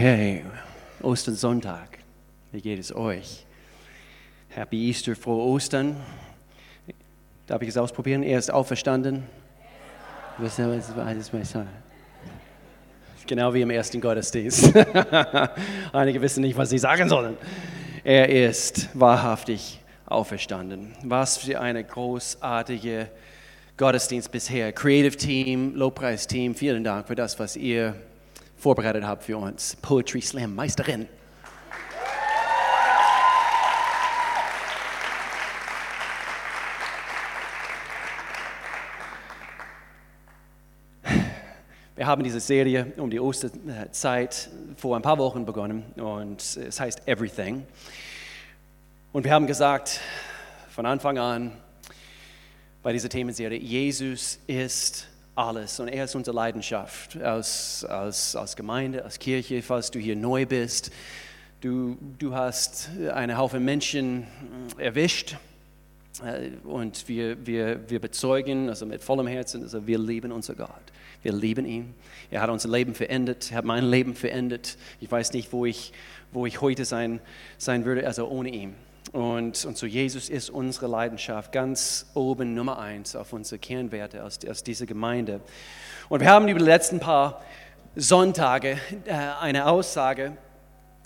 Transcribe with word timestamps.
Hey, 0.00 0.44
Ostersonntag. 1.02 1.98
Wie 2.52 2.60
geht 2.60 2.78
es 2.78 2.94
euch? 2.94 3.44
Happy 4.48 4.90
Easter, 4.90 5.16
frohe 5.16 5.42
Ostern. 5.42 5.96
Darf 7.48 7.62
ich 7.62 7.70
es 7.70 7.76
ausprobieren? 7.76 8.22
Er 8.22 8.38
ist 8.38 8.48
auferstanden. 8.48 9.24
Genau 13.26 13.52
wie 13.52 13.60
im 13.60 13.70
ersten 13.70 14.00
Gottesdienst. 14.00 14.72
Einige 15.92 16.22
wissen 16.22 16.42
nicht, 16.42 16.56
was 16.56 16.70
sie 16.70 16.78
sagen 16.78 17.08
sollen. 17.08 17.36
Er 18.04 18.28
ist 18.28 18.90
wahrhaftig 18.94 19.80
auferstanden. 20.06 20.92
Was 21.02 21.38
für 21.38 21.60
eine 21.60 21.82
großartige 21.82 23.10
Gottesdienst 23.76 24.30
bisher. 24.30 24.72
Creative 24.72 25.16
Team, 25.16 25.74
Lobpreisteam, 25.74 26.54
vielen 26.54 26.84
Dank 26.84 27.08
für 27.08 27.16
das, 27.16 27.40
was 27.40 27.56
ihr 27.56 27.96
vorbereitet 28.58 29.04
habt 29.04 29.24
für 29.24 29.38
uns. 29.38 29.76
Poetry 29.76 30.20
Slam 30.20 30.54
Meisterin. 30.54 31.08
Wir 41.94 42.06
haben 42.06 42.22
diese 42.22 42.38
Serie 42.40 42.92
um 42.96 43.10
die 43.10 43.18
Osterzeit 43.18 44.50
vor 44.76 44.94
ein 44.94 45.02
paar 45.02 45.18
Wochen 45.18 45.44
begonnen 45.44 45.82
und 45.96 46.40
es 46.40 46.78
heißt 46.78 47.08
Everything. 47.08 47.66
Und 49.12 49.24
wir 49.24 49.32
haben 49.32 49.48
gesagt 49.48 50.00
von 50.70 50.86
Anfang 50.86 51.18
an 51.18 51.52
bei 52.84 52.92
dieser 52.92 53.08
Themenserie, 53.08 53.58
Jesus 53.58 54.38
ist 54.46 55.08
alles 55.38 55.78
und 55.78 55.88
er 55.88 56.04
ist 56.04 56.16
unsere 56.16 56.34
Leidenschaft 56.34 57.16
als, 57.16 57.84
als, 57.84 58.34
als 58.34 58.56
Gemeinde, 58.56 59.04
als 59.04 59.18
Kirche, 59.20 59.62
falls 59.62 59.90
du 59.90 60.00
hier 60.00 60.16
neu 60.16 60.46
bist. 60.46 60.90
Du, 61.60 61.96
du 62.18 62.34
hast 62.34 62.90
einen 63.12 63.38
Haufen 63.38 63.64
Menschen 63.64 64.26
erwischt 64.76 65.36
äh, 66.24 66.50
und 66.64 67.08
wir, 67.08 67.46
wir, 67.46 67.88
wir 67.88 68.00
bezeugen, 68.00 68.68
also 68.68 68.84
mit 68.84 69.02
vollem 69.02 69.28
Herzen, 69.28 69.62
also 69.62 69.86
wir 69.86 69.98
lieben 69.98 70.32
unser 70.32 70.54
Gott. 70.54 70.68
Wir 71.22 71.32
lieben 71.32 71.66
ihn. 71.66 71.94
Er 72.30 72.42
hat 72.42 72.50
unser 72.50 72.68
Leben 72.68 72.94
verändert, 72.94 73.50
er 73.52 73.58
hat 73.58 73.64
mein 73.64 73.88
Leben 73.88 74.14
verändert. 74.14 74.76
Ich 75.00 75.10
weiß 75.10 75.32
nicht, 75.32 75.52
wo 75.52 75.66
ich, 75.66 75.92
wo 76.32 76.46
ich 76.46 76.60
heute 76.60 76.84
sein, 76.84 77.20
sein 77.58 77.84
würde, 77.84 78.06
also 78.06 78.28
ohne 78.28 78.50
ihn. 78.50 78.74
Und, 79.12 79.64
und 79.64 79.78
so 79.78 79.86
Jesus 79.86 80.28
ist 80.28 80.50
unsere 80.50 80.86
Leidenschaft 80.86 81.52
ganz 81.52 82.06
oben 82.14 82.54
Nummer 82.54 82.78
eins 82.78 83.16
auf 83.16 83.32
unsere 83.32 83.58
Kernwerte 83.58 84.22
aus, 84.22 84.38
aus 84.48 84.62
dieser 84.62 84.86
Gemeinde. 84.86 85.40
Und 86.08 86.20
wir 86.20 86.30
haben 86.30 86.48
über 86.48 86.58
die 86.58 86.64
letzten 86.64 87.00
paar 87.00 87.42
Sonntage 87.96 88.78
äh, 89.06 89.12
eine 89.40 89.66
Aussage 89.66 90.36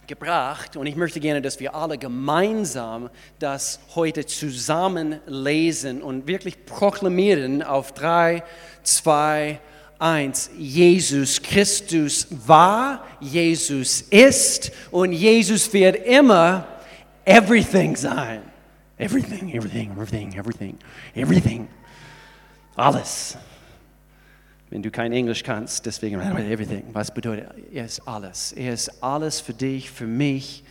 gebracht 0.09 0.77
und 0.77 0.87
ich 0.87 0.97
möchte 0.97 1.21
gerne, 1.21 1.41
dass 1.41 1.61
wir 1.61 1.75
alle 1.77 1.97
gemeinsam 1.97 3.09
das 3.39 3.79
heute 3.95 4.27
zusammen 4.27 5.21
lesen 5.27 6.03
und 6.03 6.27
wirklich 6.27 6.67
proklamieren 6.67 7.63
auf 7.63 7.93
drei, 7.93 8.43
zwei, 8.83 9.61
eins. 10.01 10.51
Jesus 10.59 11.41
Christus 11.41 12.27
war, 12.31 13.05
Jesus 13.21 14.03
ist 14.03 14.73
und 14.91 15.13
Jesus 15.13 15.73
wird 15.73 16.05
immer 16.05 16.67
everything 17.27 17.97
sein. 17.97 18.43
Everything, 18.99 19.53
everything, 19.55 19.91
everything, 19.91 20.35
everything, 20.37 20.79
everything. 21.15 21.69
Alles. 22.77 23.37
Wenn 24.71 24.83
du 24.83 24.91
kein 24.91 25.13
Englisch 25.13 25.43
kannst, 25.43 25.85
deswegen 25.85 26.21
everything. 26.21 26.85
Was 26.93 27.13
bedeutet, 27.13 27.51
er 27.73 27.85
ist 27.85 28.07
alles. 28.07 28.53
Er 28.53 28.73
ist 28.73 29.03
alles 29.03 29.41
für 29.41 29.53
dich, 29.53 29.91
für 29.91 30.07
mich. 30.07 30.65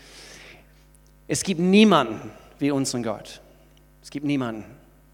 Es 1.28 1.44
gibt 1.44 1.60
niemanden 1.60 2.32
wie 2.58 2.72
unseren 2.72 3.04
Gott. 3.04 3.42
Es 4.02 4.10
gibt 4.10 4.26
niemanden. 4.26 4.64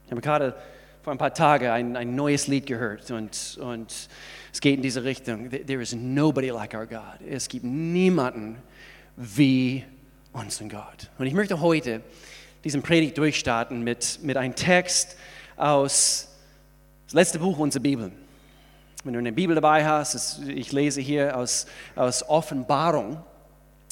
Ich 0.06 0.12
habe 0.12 0.22
gerade 0.22 0.56
vor 1.04 1.12
ein 1.12 1.18
paar 1.18 1.34
Tagen 1.34 1.68
ein, 1.68 1.96
ein 1.98 2.16
neues 2.16 2.48
Lied 2.48 2.66
gehört 2.66 3.12
und, 3.12 3.58
und 3.62 4.10
es 4.54 4.62
geht 4.62 4.76
in 4.76 4.82
diese 4.82 5.04
Richtung. 5.04 5.50
There 5.50 5.82
is 5.82 5.94
nobody 5.94 6.50
like 6.50 6.74
our 6.74 6.86
God. 6.86 7.20
Es 7.28 7.48
gibt 7.48 7.66
niemanden 7.66 8.58
wie 9.16 9.84
unseren 10.34 10.70
Gott. 10.70 11.10
Und 11.18 11.26
ich 11.26 11.34
möchte 11.34 11.62
heute 11.62 12.02
diesen 12.64 12.82
Predigt 12.82 13.18
durchstarten 13.18 13.84
mit, 13.84 14.20
mit 14.24 14.38
einem 14.38 14.56
Text 14.56 15.16
aus 15.56 16.28
das 17.06 17.14
letzte 17.14 17.40
Buch 17.40 17.58
unserer 17.58 17.84
Bibel. 17.84 18.12
Wenn 19.04 19.14
du 19.14 19.20
eine 19.20 19.32
Bibel 19.32 19.56
dabei 19.56 19.86
hast, 19.86 20.42
ich 20.48 20.72
lese 20.72 21.00
hier 21.00 21.38
aus, 21.38 21.66
aus 21.96 22.28
Offenbarung. 22.28 23.24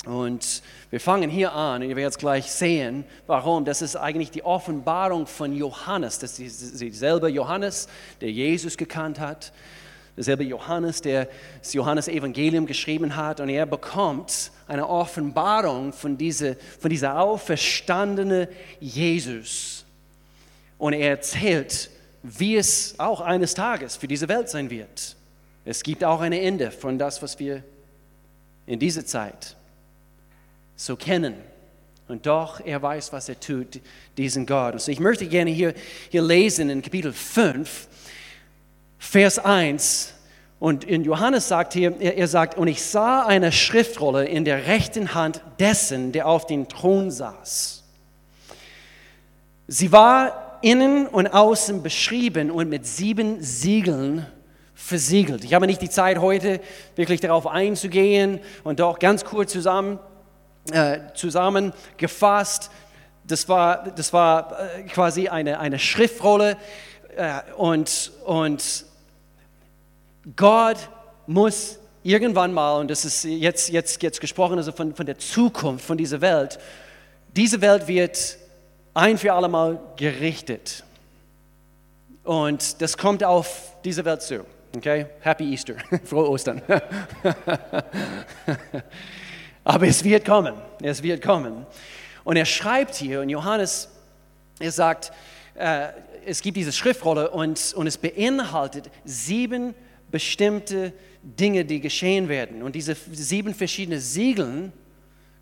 Und 0.06 0.62
wir 0.92 1.00
fangen 1.00 1.30
hier 1.30 1.54
an, 1.54 1.82
und 1.82 1.90
ihr 1.90 1.96
werdet 1.96 2.20
gleich 2.20 2.52
sehen, 2.52 3.06
warum. 3.26 3.66
Das 3.66 3.82
ist 3.82 3.96
eigentlich 3.96 4.30
die 4.30 4.44
Offenbarung 4.44 5.26
von 5.26 5.54
Johannes. 5.54 6.20
Das 6.20 6.38
ist 6.38 6.80
dieselbe 6.80 7.30
Johannes, 7.30 7.88
der 8.22 8.32
Jesus 8.32 8.78
gekannt 8.78 9.20
hat. 9.20 9.52
Derselbe 10.16 10.44
Johannes, 10.44 11.02
der 11.02 11.28
das 11.60 11.74
Johannes-Evangelium 11.74 12.66
geschrieben 12.66 13.16
hat. 13.16 13.40
Und 13.40 13.50
er 13.50 13.66
bekommt 13.66 14.52
eine 14.68 14.88
Offenbarung 14.88 15.92
von, 15.92 16.18
diese, 16.18 16.56
von 16.80 16.90
dieser 16.90 17.20
auferstandene 17.20 18.48
Jesus. 18.80 19.86
Und 20.78 20.94
er 20.94 21.10
erzählt, 21.10 21.90
wie 22.24 22.56
es 22.56 22.96
auch 22.98 23.22
eines 23.22 23.54
Tages 23.54 23.98
für 23.98 24.08
diese 24.08 24.28
Welt 24.28 24.50
sein 24.50 24.70
wird. 24.70 25.16
Es 25.64 25.84
gibt 25.84 26.04
auch 26.04 26.22
ein 26.22 26.34
Ende 26.34 26.72
von 26.72 26.98
das, 26.98 27.22
was 27.22 27.40
wir 27.40 27.64
in 28.66 28.80
dieser 28.80 29.06
Zeit 29.06 29.56
so 30.76 30.96
kennen. 30.96 31.36
Und 32.08 32.26
doch, 32.26 32.60
er 32.64 32.82
weiß, 32.82 33.12
was 33.14 33.30
er 33.30 33.40
tut, 33.40 33.80
diesen 34.18 34.46
Gott. 34.46 34.74
Also 34.74 34.92
ich 34.92 35.00
möchte 35.00 35.28
gerne 35.28 35.50
hier, 35.50 35.74
hier 36.10 36.22
lesen 36.22 36.70
in 36.70 36.82
Kapitel 36.82 37.12
5, 37.12 37.88
Vers 39.06 39.40
1 39.40 40.14
und 40.60 40.84
in 40.84 41.04
Johannes 41.04 41.48
sagt 41.48 41.74
hier, 41.74 41.96
er, 42.00 42.18
er 42.18 42.28
sagt, 42.28 42.58
und 42.58 42.68
ich 42.68 42.84
sah 42.84 43.24
eine 43.24 43.52
Schriftrolle 43.52 44.26
in 44.26 44.46
der 44.46 44.68
rechten 44.68 45.14
Hand 45.14 45.42
dessen, 45.60 46.12
der 46.12 46.28
auf 46.28 46.48
dem 46.48 46.68
Thron 46.68 47.12
saß. 47.12 47.84
Sie 49.68 49.92
war 49.92 50.58
innen 50.62 51.08
und 51.08 51.28
außen 51.28 51.84
beschrieben 51.84 52.50
und 52.50 52.68
mit 52.68 52.86
sieben 52.86 53.42
Siegeln 53.42 54.26
versiegelt. 54.74 55.46
Ich 55.46 55.54
habe 55.54 55.68
nicht 55.68 55.82
die 55.82 55.90
Zeit 55.90 56.18
heute 56.18 56.60
wirklich 56.96 57.22
darauf 57.22 57.48
einzugehen 57.48 58.40
und 58.64 58.80
doch 58.80 59.00
ganz 59.00 59.24
kurz 59.24 59.52
zusammen, 59.52 60.00
äh, 60.72 61.00
zusammengefasst. 61.14 62.72
Das 63.24 63.48
war, 63.48 63.84
das 63.96 64.12
war 64.12 64.60
äh, 64.60 64.84
quasi 64.84 65.30
eine, 65.30 65.60
eine 65.60 65.80
Schriftrolle 65.80 66.58
äh, 67.16 67.42
und, 67.56 68.12
und 68.26 68.86
Gott 70.36 70.78
muss 71.28 71.78
irgendwann 72.04 72.54
mal, 72.54 72.80
und 72.80 72.90
das 72.90 73.06
ist 73.06 73.24
jetzt, 73.24 73.70
jetzt, 73.70 74.02
jetzt 74.02 74.22
gesprochen 74.22 74.58
also 74.58 74.72
von, 74.72 74.96
von 74.96 75.06
der 75.06 75.18
Zukunft, 75.18 75.86
von 75.86 75.98
dieser 75.98 76.22
Welt, 76.22 76.58
diese 77.36 77.62
Welt 77.62 77.88
wird 77.88 78.38
ein 78.94 79.18
für 79.18 79.34
alle 79.34 79.48
Mal 79.48 79.80
gerichtet. 79.98 80.84
Und 82.24 82.82
das 82.82 82.98
kommt 82.98 83.24
auf 83.24 83.74
diese 83.84 84.04
Welt 84.06 84.22
zu. 84.22 84.46
Okay? 84.76 85.06
Happy 85.20 85.52
Easter. 85.52 85.76
Frohe 86.04 86.30
Ostern. 86.30 86.62
Aber 89.64 89.88
es 89.88 90.04
wird 90.04 90.26
kommen. 90.26 90.56
Es 90.82 91.04
wird 91.04 91.22
kommen. 91.22 91.66
Und 92.24 92.38
er 92.38 92.46
schreibt 92.46 92.96
hier, 92.96 93.22
und 93.22 93.30
Johannes, 93.30 93.90
er 94.60 94.72
sagt, 94.72 95.12
äh, 95.56 95.90
es 96.26 96.42
gibt 96.42 96.58
diese 96.58 96.72
Schriftrolle 96.72 97.30
und, 97.30 97.74
und 97.76 97.86
es 97.86 97.98
beinhaltet 97.98 98.90
sieben 99.04 99.76
bestimmte 100.12 100.94
Dinge, 101.22 101.66
die 101.66 101.82
geschehen 101.82 102.30
werden. 102.30 102.64
Und 102.64 102.76
diese 102.76 102.96
sieben 103.12 103.54
verschiedenen 103.54 104.00
Siegeln 104.00 104.72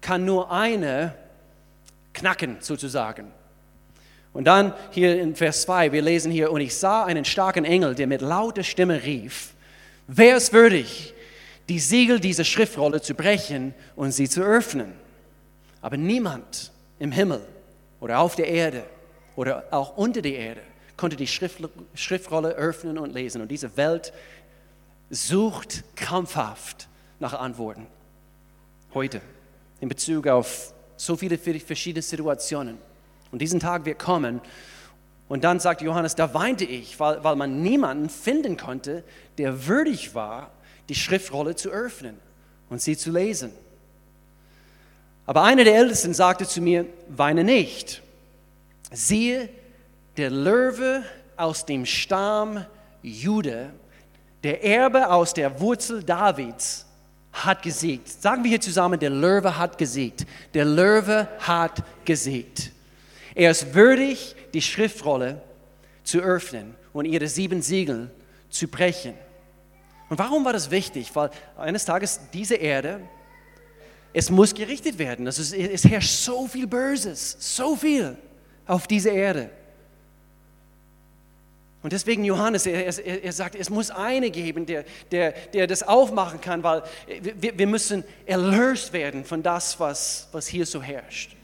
kann 0.02 0.26
nur 0.26 0.52
eine 0.52 1.16
knacken, 2.14 2.58
sozusagen. 2.60 3.32
Und 4.34 4.46
dann 4.46 4.74
hier 4.92 5.22
in 5.22 5.36
Vers 5.36 5.64
2, 5.64 5.92
wir 5.92 6.02
lesen 6.02 6.32
hier, 6.32 6.52
und 6.52 6.62
ich 6.62 6.76
sah 6.76 7.06
einen 7.06 7.26
starken 7.26 7.66
Engel, 7.66 7.94
der 7.96 8.08
mit 8.08 8.22
lauter 8.22 8.64
Stimme 8.64 9.04
rief, 9.04 9.54
wer 10.08 10.38
ist 10.38 10.54
würdig, 10.54 11.14
die 11.70 11.80
Siegel 11.80 12.20
dieser 12.20 12.44
Schriftrolle 12.44 13.02
zu 13.02 13.14
brechen 13.14 13.74
und 13.96 14.12
sie 14.12 14.28
zu 14.28 14.42
öffnen? 14.42 14.94
Aber 15.82 15.98
niemand 15.98 16.72
im 17.00 17.12
Himmel 17.12 17.42
oder 18.00 18.20
auf 18.20 18.36
der 18.36 18.48
Erde 18.48 18.84
oder 19.36 19.66
auch 19.72 19.98
unter 19.98 20.22
der 20.22 20.36
Erde 20.36 20.62
konnte 20.98 21.16
die 21.16 21.28
Schriftrolle 21.28 22.50
öffnen 22.50 22.98
und 22.98 23.14
lesen. 23.14 23.42
Und 23.42 23.50
diese 23.50 23.76
Welt 23.78 24.14
sucht 25.10 25.84
krampfhaft 25.96 26.88
nach 27.20 27.34
Antworten. 27.34 27.88
Heute, 28.94 29.22
in 29.80 29.90
Bezug 29.90 30.28
auf 30.28 30.74
so 30.98 31.16
viele 31.16 31.38
verschiedene 31.38 32.02
Situationen. 32.02 32.78
Und 33.32 33.42
diesen 33.42 33.60
Tag 33.60 33.86
wird 33.86 34.00
kommen. 34.00 34.42
Und 35.28 35.44
dann 35.44 35.60
sagt 35.60 35.82
Johannes, 35.82 36.16
da 36.16 36.34
weinte 36.34 36.66
ich, 36.66 37.00
weil, 37.00 37.24
weil 37.24 37.36
man 37.36 37.62
niemanden 37.62 38.10
finden 38.10 38.58
konnte, 38.58 39.04
der 39.38 39.68
würdig 39.68 40.14
war, 40.14 40.52
die 40.90 40.96
Schriftrolle 40.96 41.56
zu 41.56 41.70
öffnen 41.70 42.18
und 42.70 42.82
sie 42.82 42.96
zu 42.98 43.12
lesen. 43.12 43.52
Aber 45.26 45.44
einer 45.44 45.64
der 45.64 45.76
Ältesten 45.76 46.14
sagte 46.14 46.48
zu 46.48 46.62
mir, 46.62 46.86
weine 47.08 47.44
nicht. 47.44 48.02
Siehe, 48.92 49.50
der 50.18 50.30
Löwe 50.30 51.04
aus 51.38 51.66
dem 51.66 51.86
Stamm 51.86 52.66
Jude, 53.02 53.72
der 54.44 54.64
Erbe 54.64 55.10
aus 55.10 55.34
der 55.34 55.60
Wurzel 55.60 56.04
Davids, 56.04 56.86
hat 57.34 57.64
gesiegt. 57.64 58.08
Sagen 58.10 58.44
wir 58.44 58.50
hier 58.50 58.62
zusammen, 58.62 59.00
der 59.00 59.10
Löwe 59.10 59.58
hat 59.58 59.78
gesiegt. 59.78 60.26
Der 60.54 60.66
Löwe 60.66 61.28
hat 61.40 61.84
gesiegt. 62.06 62.72
Er 63.34 63.50
ist 63.50 63.74
würdig, 63.74 64.36
die 64.54 64.62
Schriftrolle 64.62 65.42
zu 66.04 66.20
öffnen 66.20 66.76
und 66.94 67.06
ihre 67.06 67.28
sieben 67.28 67.64
Siegel 67.64 68.12
zu 68.50 68.68
brechen. 68.68 69.16
Und 70.10 70.20
warum 70.20 70.46
war 70.46 70.54
das 70.54 70.70
wichtig? 70.70 71.10
Weil 71.16 71.32
eines 71.58 71.86
Tages 71.86 72.20
diese 72.32 72.56
Erde, 72.56 73.00
es 74.14 74.30
muss 74.30 74.54
gerichtet 74.54 75.00
werden. 75.00 75.26
Ist, 75.26 75.40
es 75.54 75.86
herrscht 75.86 76.12
so 76.12 76.48
viel 76.48 76.68
Böses, 76.68 77.36
so 77.40 77.76
viel 77.76 78.16
auf 78.68 78.86
dieser 78.86 79.12
Erde. 79.12 79.50
Und 81.84 81.92
deswegen 81.92 82.24
Johannes, 82.24 82.66
er, 82.66 82.86
er, 82.86 83.24
er, 83.26 83.34
sagt, 83.34 83.56
es 83.56 83.70
muss 83.70 83.92
eine 83.92 84.32
geben, 84.32 84.66
der, 84.66 84.86
der, 85.12 85.34
der 85.54 85.68
das 85.68 85.84
aufmachen 85.84 86.40
kann, 86.40 86.64
weil 86.64 86.82
wir, 87.22 87.60
wir 87.60 87.68
müssen 87.68 88.06
erlöst 88.26 88.94
werden 88.94 89.26
von 89.26 89.44
das, 89.44 89.78
was, 89.82 90.30
was 90.32 90.48
hier 90.48 90.66
so 90.66 90.82
herrscht. 90.82 91.36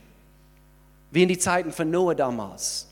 Wie 1.12 1.24
in 1.24 1.28
die 1.28 1.38
Zeiten 1.38 1.74
von 1.74 1.92
Noah 1.92 2.16
damals. 2.16 2.88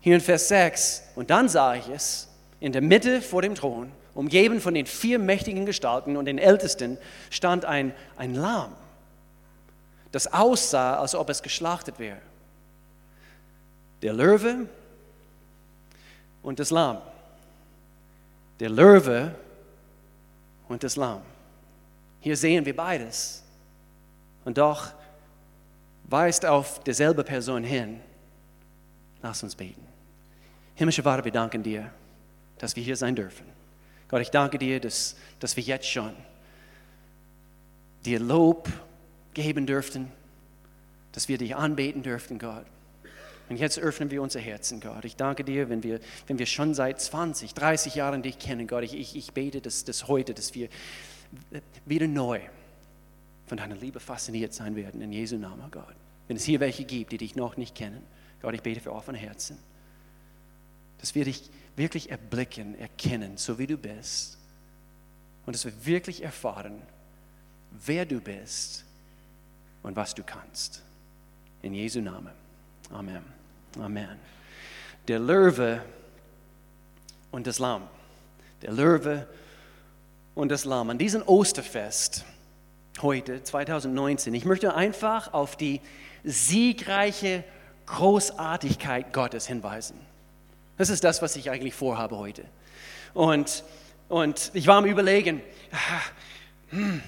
Hier 0.00 0.14
in 0.14 0.20
Vers 0.20 0.46
6, 0.46 1.02
und 1.16 1.28
dann 1.30 1.48
sah 1.48 1.74
ich 1.74 1.88
es, 1.88 2.28
in 2.60 2.70
der 2.70 2.82
Mitte 2.82 3.20
vor 3.20 3.42
dem 3.42 3.56
Thron, 3.56 3.90
umgeben 4.14 4.60
von 4.60 4.74
den 4.74 4.86
vier 4.86 5.18
mächtigen 5.18 5.66
Gestalten 5.66 6.16
und 6.16 6.26
den 6.26 6.38
Ältesten, 6.38 6.98
stand 7.30 7.64
ein, 7.64 7.92
ein 8.16 8.34
Lamm, 8.34 8.74
das 10.12 10.32
aussah, 10.32 11.00
als 11.00 11.16
ob 11.16 11.30
es 11.30 11.42
geschlachtet 11.42 11.98
wäre. 11.98 12.18
Der 14.02 14.12
Löwe 14.12 14.68
und 16.48 16.58
das 16.58 16.70
Lamm. 16.70 16.96
Der 18.58 18.70
Löwe 18.70 19.34
und 20.66 20.82
das 20.82 20.96
Lamm. 20.96 21.20
Hier 22.20 22.38
sehen 22.38 22.64
wir 22.64 22.74
beides. 22.74 23.44
Und 24.46 24.56
doch 24.56 24.92
weist 26.04 26.46
auf 26.46 26.82
dieselbe 26.84 27.22
Person 27.22 27.62
hin. 27.62 28.00
Lass 29.20 29.42
uns 29.42 29.54
beten. 29.54 29.86
Himmlischer 30.74 31.02
Vater, 31.02 31.22
wir 31.22 31.32
danken 31.32 31.62
dir, 31.62 31.90
dass 32.56 32.74
wir 32.74 32.82
hier 32.82 32.96
sein 32.96 33.14
dürfen. 33.14 33.44
Gott, 34.08 34.22
ich 34.22 34.30
danke 34.30 34.56
dir, 34.56 34.80
dass, 34.80 35.16
dass 35.40 35.54
wir 35.54 35.62
jetzt 35.62 35.86
schon 35.86 36.14
dir 38.06 38.20
Lob 38.20 38.70
geben 39.34 39.66
dürften, 39.66 40.10
dass 41.12 41.28
wir 41.28 41.36
dich 41.36 41.54
anbeten 41.54 42.02
dürften, 42.02 42.38
Gott. 42.38 42.64
Und 43.48 43.56
jetzt 43.56 43.78
öffnen 43.78 44.10
wir 44.10 44.22
unser 44.22 44.40
Herzen, 44.40 44.80
Gott. 44.80 45.04
Ich 45.04 45.16
danke 45.16 45.42
dir, 45.42 45.70
wenn 45.70 45.82
wir, 45.82 46.00
wenn 46.26 46.38
wir 46.38 46.46
schon 46.46 46.74
seit 46.74 47.00
20, 47.00 47.54
30 47.54 47.94
Jahren 47.94 48.22
dich 48.22 48.38
kennen, 48.38 48.66
Gott. 48.66 48.84
Ich, 48.84 48.94
ich, 48.94 49.16
ich 49.16 49.32
bete, 49.32 49.60
dass, 49.60 49.84
dass 49.84 50.08
heute, 50.08 50.34
dass 50.34 50.54
wir 50.54 50.68
wieder 51.86 52.06
neu 52.06 52.40
von 53.46 53.56
deiner 53.56 53.76
Liebe 53.76 54.00
fasziniert 54.00 54.52
sein 54.52 54.76
werden, 54.76 55.00
in 55.00 55.12
Jesu 55.12 55.36
Namen, 55.36 55.70
Gott. 55.70 55.94
Wenn 56.26 56.36
es 56.36 56.44
hier 56.44 56.60
welche 56.60 56.84
gibt, 56.84 57.12
die 57.12 57.18
dich 57.18 57.36
noch 57.36 57.56
nicht 57.56 57.74
kennen, 57.74 58.02
Gott, 58.42 58.54
ich 58.54 58.62
bete 58.62 58.80
für 58.80 58.92
offene 58.92 59.18
Herzen, 59.18 59.58
dass 60.98 61.14
wir 61.14 61.24
dich 61.24 61.50
wirklich 61.76 62.10
erblicken, 62.10 62.78
erkennen, 62.78 63.36
so 63.36 63.58
wie 63.58 63.66
du 63.66 63.78
bist. 63.78 64.36
Und 65.46 65.54
dass 65.54 65.64
wir 65.64 65.86
wirklich 65.86 66.22
erfahren, 66.22 66.82
wer 67.70 68.04
du 68.04 68.20
bist 68.20 68.84
und 69.82 69.96
was 69.96 70.14
du 70.14 70.22
kannst. 70.22 70.82
In 71.62 71.72
Jesu 71.72 72.00
Namen. 72.00 72.32
Amen. 72.90 73.37
Amen. 73.76 74.18
Der 75.06 75.18
Löwe 75.18 75.82
und 77.30 77.46
das 77.46 77.58
Lamm. 77.58 77.82
Der 78.62 78.72
Löwe 78.72 79.26
und 80.34 80.50
das 80.50 80.64
Lamm. 80.64 80.90
An 80.90 80.98
diesem 80.98 81.22
Osterfest 81.26 82.24
heute, 83.02 83.42
2019, 83.42 84.34
ich 84.34 84.44
möchte 84.44 84.74
einfach 84.74 85.32
auf 85.32 85.56
die 85.56 85.80
siegreiche 86.24 87.44
Großartigkeit 87.86 89.12
Gottes 89.12 89.46
hinweisen. 89.46 89.98
Das 90.76 90.90
ist 90.90 91.04
das, 91.04 91.22
was 91.22 91.36
ich 91.36 91.50
eigentlich 91.50 91.74
vorhabe 91.74 92.16
heute. 92.16 92.44
Und, 93.14 93.64
und 94.08 94.50
ich 94.54 94.66
war 94.66 94.76
am 94.76 94.84
Überlegen, 94.84 95.42
ah, 95.72 96.00
hm, 96.70 97.02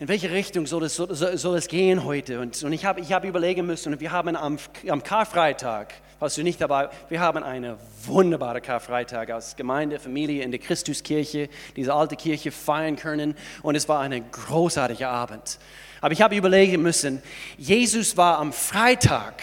in 0.00 0.08
welche 0.08 0.30
Richtung 0.30 0.66
soll 0.66 0.84
es, 0.84 0.96
soll, 0.96 1.56
es 1.56 1.68
gehen 1.68 2.04
heute? 2.04 2.40
Und, 2.40 2.62
und 2.64 2.72
ich 2.72 2.84
habe 2.84 3.00
ich 3.00 3.12
hab 3.12 3.24
überlegen 3.24 3.64
müssen, 3.64 3.92
und 3.92 4.00
wir 4.00 4.10
haben 4.10 4.34
am, 4.34 4.58
am 4.88 5.02
Karfreitag, 5.04 5.94
falls 6.18 6.34
du 6.34 6.42
nicht 6.42 6.60
dabei 6.60 6.90
wir 7.08 7.20
haben 7.20 7.44
eine 7.44 7.78
wunderbare 8.04 8.60
Karfreitag 8.60 9.30
als 9.30 9.54
Gemeinde, 9.54 10.00
Familie 10.00 10.42
in 10.42 10.50
der 10.50 10.58
Christuskirche, 10.58 11.48
diese 11.76 11.94
alte 11.94 12.16
Kirche 12.16 12.50
feiern 12.50 12.96
können. 12.96 13.36
Und 13.62 13.76
es 13.76 13.88
war 13.88 14.00
ein 14.00 14.30
großartiger 14.32 15.08
Abend. 15.08 15.58
Aber 16.00 16.12
ich 16.12 16.20
habe 16.20 16.36
überlegen 16.36 16.82
müssen, 16.82 17.22
Jesus 17.56 18.16
war 18.16 18.38
am 18.38 18.52
Freitag 18.52 19.42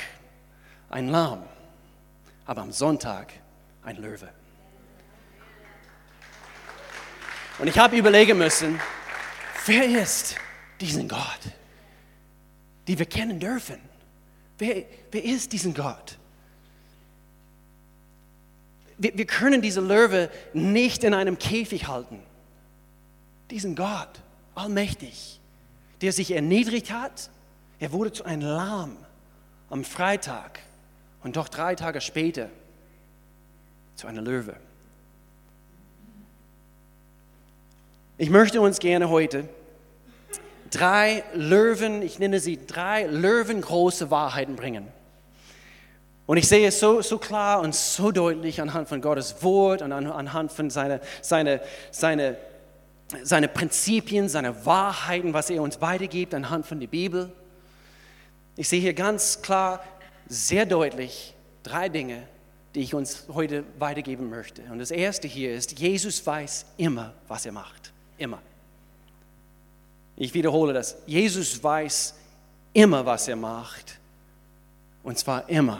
ein 0.90 1.08
Lamm, 1.08 1.44
aber 2.46 2.62
am 2.62 2.74
Sonntag 2.74 3.32
ein 3.84 3.96
Löwe. 3.96 4.28
Und 7.58 7.68
ich 7.68 7.80
habe 7.80 7.96
überlegen 7.96 8.38
müssen, 8.38 8.80
wer 9.66 10.02
ist 10.02 10.36
diesen 10.80 11.08
Gott, 11.08 11.40
die 12.88 12.98
wir 12.98 13.06
kennen 13.06 13.40
dürfen. 13.40 13.80
Wer, 14.58 14.86
wer 15.12 15.24
ist 15.24 15.54
diesen 15.54 15.74
Gott? 15.74 16.18
Wir, 18.98 19.18
wir 19.18 19.26
können 19.26 19.62
diese 19.62 19.82
Löwe 19.82 20.30
nicht 20.54 21.04
in 21.04 21.14
einem 21.14 21.38
Käfig 21.38 21.88
halten. 21.88 22.20
Diesen 23.50 23.76
Gott, 23.76 24.22
allmächtig, 24.56 25.40
der 26.02 26.14
sich 26.14 26.32
erniedrigt 26.32 26.92
hat, 26.92 27.30
er 27.80 27.92
wurde 27.92 28.12
zu 28.12 28.24
einem 28.24 28.42
Lamm 28.42 28.98
am 29.70 29.84
Freitag 29.84 30.60
und 31.24 31.36
doch 31.36 31.50
drei 31.50 31.76
Tage 31.76 32.02
später 32.02 32.50
zu 33.96 34.08
einer 34.08 34.22
Löwe. 34.22 34.56
Ich 38.22 38.30
möchte 38.30 38.62
uns 38.62 38.78
gerne 38.78 39.10
heute 39.10 39.50
drei 40.70 41.24
Löwen, 41.34 42.04
ich 42.04 42.20
nenne 42.20 42.40
sie 42.40 42.60
drei 42.68 43.08
löwengroße 43.08 44.12
Wahrheiten 44.12 44.56
bringen. 44.56 44.86
Und 46.28 46.38
ich 46.38 46.48
sehe 46.48 46.68
es 46.68 46.80
so, 46.80 47.02
so 47.02 47.18
klar 47.18 47.62
und 47.62 47.74
so 47.74 48.12
deutlich 48.12 48.62
anhand 48.62 48.88
von 48.90 49.02
Gottes 49.02 49.42
Wort 49.42 49.82
und 49.82 49.92
anhand 49.92 50.52
von 50.52 50.70
seinen 50.70 51.00
seine, 51.24 51.62
seine, 51.90 52.38
seine 53.24 53.48
Prinzipien, 53.48 54.30
seine 54.30 54.68
Wahrheiten, 54.68 55.34
was 55.34 55.50
er 55.50 55.64
uns 55.64 55.82
weitergibt 55.82 56.36
anhand 56.36 56.68
von 56.68 56.80
der 56.80 56.86
Bibel. 56.86 57.32
Ich 58.56 58.70
sehe 58.70 58.82
hier 58.82 58.94
ganz 58.94 59.42
klar, 59.42 59.84
sehr 60.28 60.68
deutlich 60.68 61.34
drei 61.64 61.90
Dinge, 61.90 62.22
die 62.76 62.82
ich 62.82 62.94
uns 62.94 63.26
heute 63.34 63.64
weitergeben 63.80 64.30
möchte. 64.30 64.62
Und 64.72 64.78
das 64.78 64.92
erste 64.92 65.28
hier 65.28 65.56
ist, 65.56 65.80
Jesus 65.80 66.24
weiß 66.24 66.68
immer, 66.78 67.16
was 67.28 67.48
er 67.48 67.54
macht. 67.54 67.92
Immer. 68.22 68.40
Ich 70.16 70.32
wiederhole 70.36 70.74
das. 70.74 70.96
Jesus 71.08 71.64
weiß 71.64 72.14
immer, 72.72 73.04
was 73.04 73.28
er 73.28 73.36
macht. 73.36 73.98
Und 75.02 75.18
zwar 75.18 75.50
immer. 75.50 75.80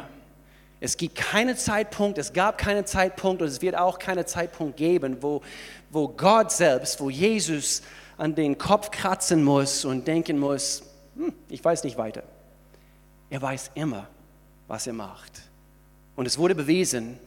Es 0.80 0.98
gibt 0.98 1.14
keinen 1.14 1.56
Zeitpunkt, 1.56 2.18
es 2.18 2.34
gab 2.34 2.58
keinen 2.58 2.88
Zeitpunkt 2.88 3.44
und 3.44 3.48
es 3.48 3.62
wird 3.62 3.76
auch 3.76 4.00
keinen 4.00 4.26
Zeitpunkt 4.26 4.76
geben, 4.78 5.18
wo, 5.22 5.44
wo 5.92 6.08
Gott 6.08 6.52
selbst, 6.52 7.00
wo 7.00 7.12
Jesus 7.12 7.84
an 8.18 8.34
den 8.34 8.58
Kopf 8.58 8.90
kratzen 8.90 9.44
muss 9.44 9.86
und 9.86 10.08
denken 10.08 10.40
muss, 10.40 10.82
hm, 11.16 11.32
ich 11.48 11.64
weiß 11.64 11.84
nicht 11.84 12.00
weiter. 12.00 12.24
Er 13.30 13.40
weiß 13.44 13.70
immer, 13.76 14.08
was 14.68 14.88
er 14.88 14.94
macht. 14.94 15.44
Und 16.16 16.26
es 16.26 16.40
wurde 16.40 16.56
bewiesen 16.56 17.20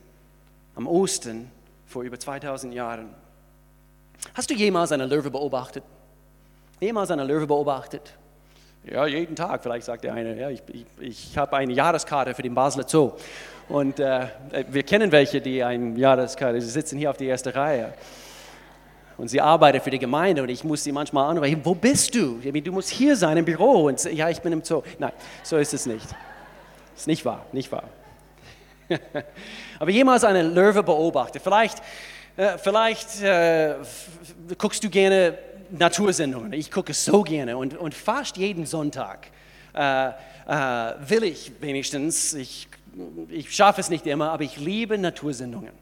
am 0.74 0.88
Osten 0.88 1.52
vor 1.86 2.02
über 2.02 2.18
2000 2.18 2.74
Jahren. 2.74 3.23
Hast 4.34 4.50
du 4.50 4.54
jemals 4.54 4.92
eine 4.92 5.06
Löwe 5.06 5.30
beobachtet? 5.30 5.84
Jemals 6.80 7.10
eine 7.10 7.24
Löwe 7.24 7.46
beobachtet? 7.46 8.14
Ja, 8.84 9.06
jeden 9.06 9.34
Tag, 9.34 9.62
vielleicht 9.62 9.86
sagt 9.86 10.04
der 10.04 10.12
eine. 10.12 10.38
Ja, 10.38 10.50
ich 10.50 10.62
ich, 10.72 10.84
ich 11.00 11.38
habe 11.38 11.56
eine 11.56 11.72
Jahreskarte 11.72 12.34
für 12.34 12.42
den 12.42 12.54
Basler 12.54 12.84
Zoo. 12.86 13.12
Und 13.68 13.98
äh, 13.98 14.26
wir 14.68 14.82
kennen 14.82 15.10
welche, 15.10 15.40
die 15.40 15.62
eine 15.64 15.98
Jahreskarte, 15.98 16.60
sie 16.60 16.68
sitzen 16.68 16.98
hier 16.98 17.10
auf 17.10 17.16
der 17.16 17.28
ersten 17.28 17.50
Reihe. 17.50 17.94
Und 19.16 19.28
sie 19.28 19.40
arbeitet 19.40 19.82
für 19.82 19.90
die 19.90 19.98
Gemeinde 19.98 20.42
und 20.42 20.48
ich 20.48 20.64
muss 20.64 20.82
sie 20.82 20.92
manchmal 20.92 21.30
anrufen, 21.30 21.60
wo 21.62 21.74
bist 21.74 22.14
du? 22.14 22.40
Du 22.40 22.72
musst 22.72 22.90
hier 22.90 23.16
sein 23.16 23.36
im 23.36 23.44
Büro. 23.44 23.86
Und 23.86 24.02
ja, 24.04 24.28
ich 24.28 24.40
bin 24.40 24.52
im 24.52 24.64
Zoo. 24.64 24.82
Nein, 24.98 25.12
so 25.42 25.56
ist 25.56 25.72
es 25.72 25.86
nicht. 25.86 26.06
Ist 26.96 27.06
nicht 27.06 27.24
wahr, 27.24 27.46
nicht 27.52 27.70
wahr. 27.70 27.84
Aber 29.78 29.90
jemals 29.90 30.24
eine 30.24 30.42
Löwe 30.42 30.82
beobachtet. 30.82 31.42
Vielleicht, 31.42 31.80
vielleicht 32.36 33.22
äh, 33.22 33.76
guckst 34.58 34.82
du 34.82 34.90
gerne 34.90 35.38
Natursendungen. 35.70 36.52
Ich 36.52 36.70
gucke 36.70 36.94
so 36.94 37.22
gerne 37.22 37.56
und, 37.56 37.76
und 37.76 37.94
fast 37.94 38.36
jeden 38.36 38.66
Sonntag 38.66 39.28
äh, 39.74 40.08
äh, 40.08 40.12
will 41.08 41.24
ich 41.24 41.52
wenigstens, 41.60 42.34
ich, 42.34 42.68
ich 43.28 43.54
schaffe 43.54 43.80
es 43.80 43.90
nicht 43.90 44.06
immer, 44.06 44.30
aber 44.30 44.42
ich 44.42 44.56
liebe 44.56 44.98
Natursendungen. 44.98 45.72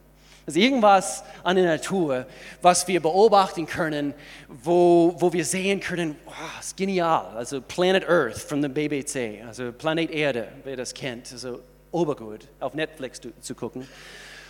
Also 0.44 0.59
irgendwas 0.59 1.23
an 1.44 1.54
der 1.56 1.66
Natur, 1.66 2.26
was 2.62 2.88
wir 2.88 3.00
beobachten 3.00 3.64
können, 3.66 4.12
wo, 4.49 5.14
wo 5.18 5.32
wir 5.32 5.44
sehen 5.44 5.78
können, 5.78 6.16
wow, 6.25 6.35
ist 6.61 6.76
genial. 6.76 7.26
Also 7.37 7.61
Planet 7.61 8.09
Earth 8.09 8.38
von 8.38 8.61
der 8.61 8.68
BBC, 8.68 9.44
also 9.47 9.71
Planet 9.73 10.11
Erde, 10.11 10.49
wer 10.64 10.76
das 10.76 10.92
kennt, 10.92 11.30
also 11.32 11.61
obergut, 11.92 12.49
auf 12.59 12.75
Netflix 12.75 13.21
zu, 13.21 13.32
zu 13.40 13.54
gucken. 13.54 13.87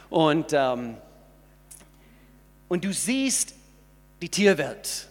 Und, 0.09 0.52
ähm, 0.52 0.97
und 2.72 2.84
du 2.84 2.92
siehst 2.94 3.52
die 4.22 4.30
Tierwelt. 4.30 5.06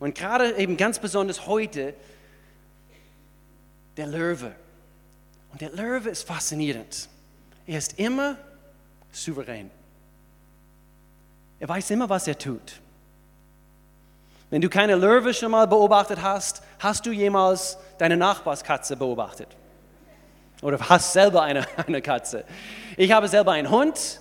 Und 0.00 0.14
gerade 0.14 0.56
eben 0.56 0.78
ganz 0.78 0.98
besonders 0.98 1.46
heute, 1.46 1.92
der 3.98 4.06
Löwe. 4.06 4.52
Und 5.52 5.60
der 5.60 5.68
Löwe 5.72 6.08
ist 6.08 6.26
faszinierend. 6.26 7.10
Er 7.66 7.76
ist 7.76 7.98
immer 7.98 8.38
souverän. 9.12 9.70
Er 11.60 11.68
weiß 11.68 11.90
immer, 11.90 12.08
was 12.08 12.26
er 12.26 12.38
tut. 12.38 12.80
Wenn 14.48 14.62
du 14.62 14.70
keine 14.70 14.94
Löwe 14.94 15.34
schon 15.34 15.50
mal 15.50 15.66
beobachtet 15.66 16.22
hast, 16.22 16.62
hast 16.78 17.04
du 17.04 17.12
jemals 17.12 17.76
deine 17.98 18.16
Nachbarskatze 18.16 18.96
beobachtet? 18.96 19.48
Oder 20.62 20.80
hast 20.88 21.12
selber 21.12 21.42
eine, 21.42 21.66
eine 21.86 22.00
Katze? 22.00 22.46
Ich 22.96 23.12
habe 23.12 23.28
selber 23.28 23.52
einen 23.52 23.68
Hund 23.68 24.20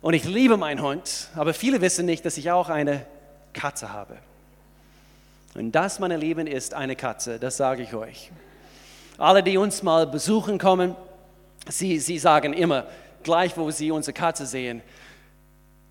und 0.00 0.14
ich 0.14 0.24
liebe 0.24 0.56
meinen 0.56 0.82
Hund, 0.82 1.28
aber 1.34 1.54
viele 1.54 1.80
wissen 1.80 2.06
nicht, 2.06 2.24
dass 2.24 2.36
ich 2.36 2.50
auch 2.50 2.68
eine 2.68 3.04
Katze 3.52 3.92
habe. 3.92 4.16
Und 5.54 5.72
das, 5.72 5.98
meine 5.98 6.16
Lieben, 6.16 6.46
ist 6.46 6.74
eine 6.74 6.94
Katze, 6.94 7.38
das 7.38 7.56
sage 7.56 7.82
ich 7.82 7.94
euch. 7.94 8.30
Alle, 9.16 9.42
die 9.42 9.56
uns 9.56 9.82
mal 9.82 10.06
besuchen 10.06 10.58
kommen, 10.58 10.94
sie, 11.68 11.98
sie 11.98 12.18
sagen 12.18 12.52
immer, 12.52 12.86
gleich 13.24 13.56
wo 13.56 13.70
sie 13.70 13.90
unsere 13.90 14.12
Katze 14.12 14.46
sehen, 14.46 14.82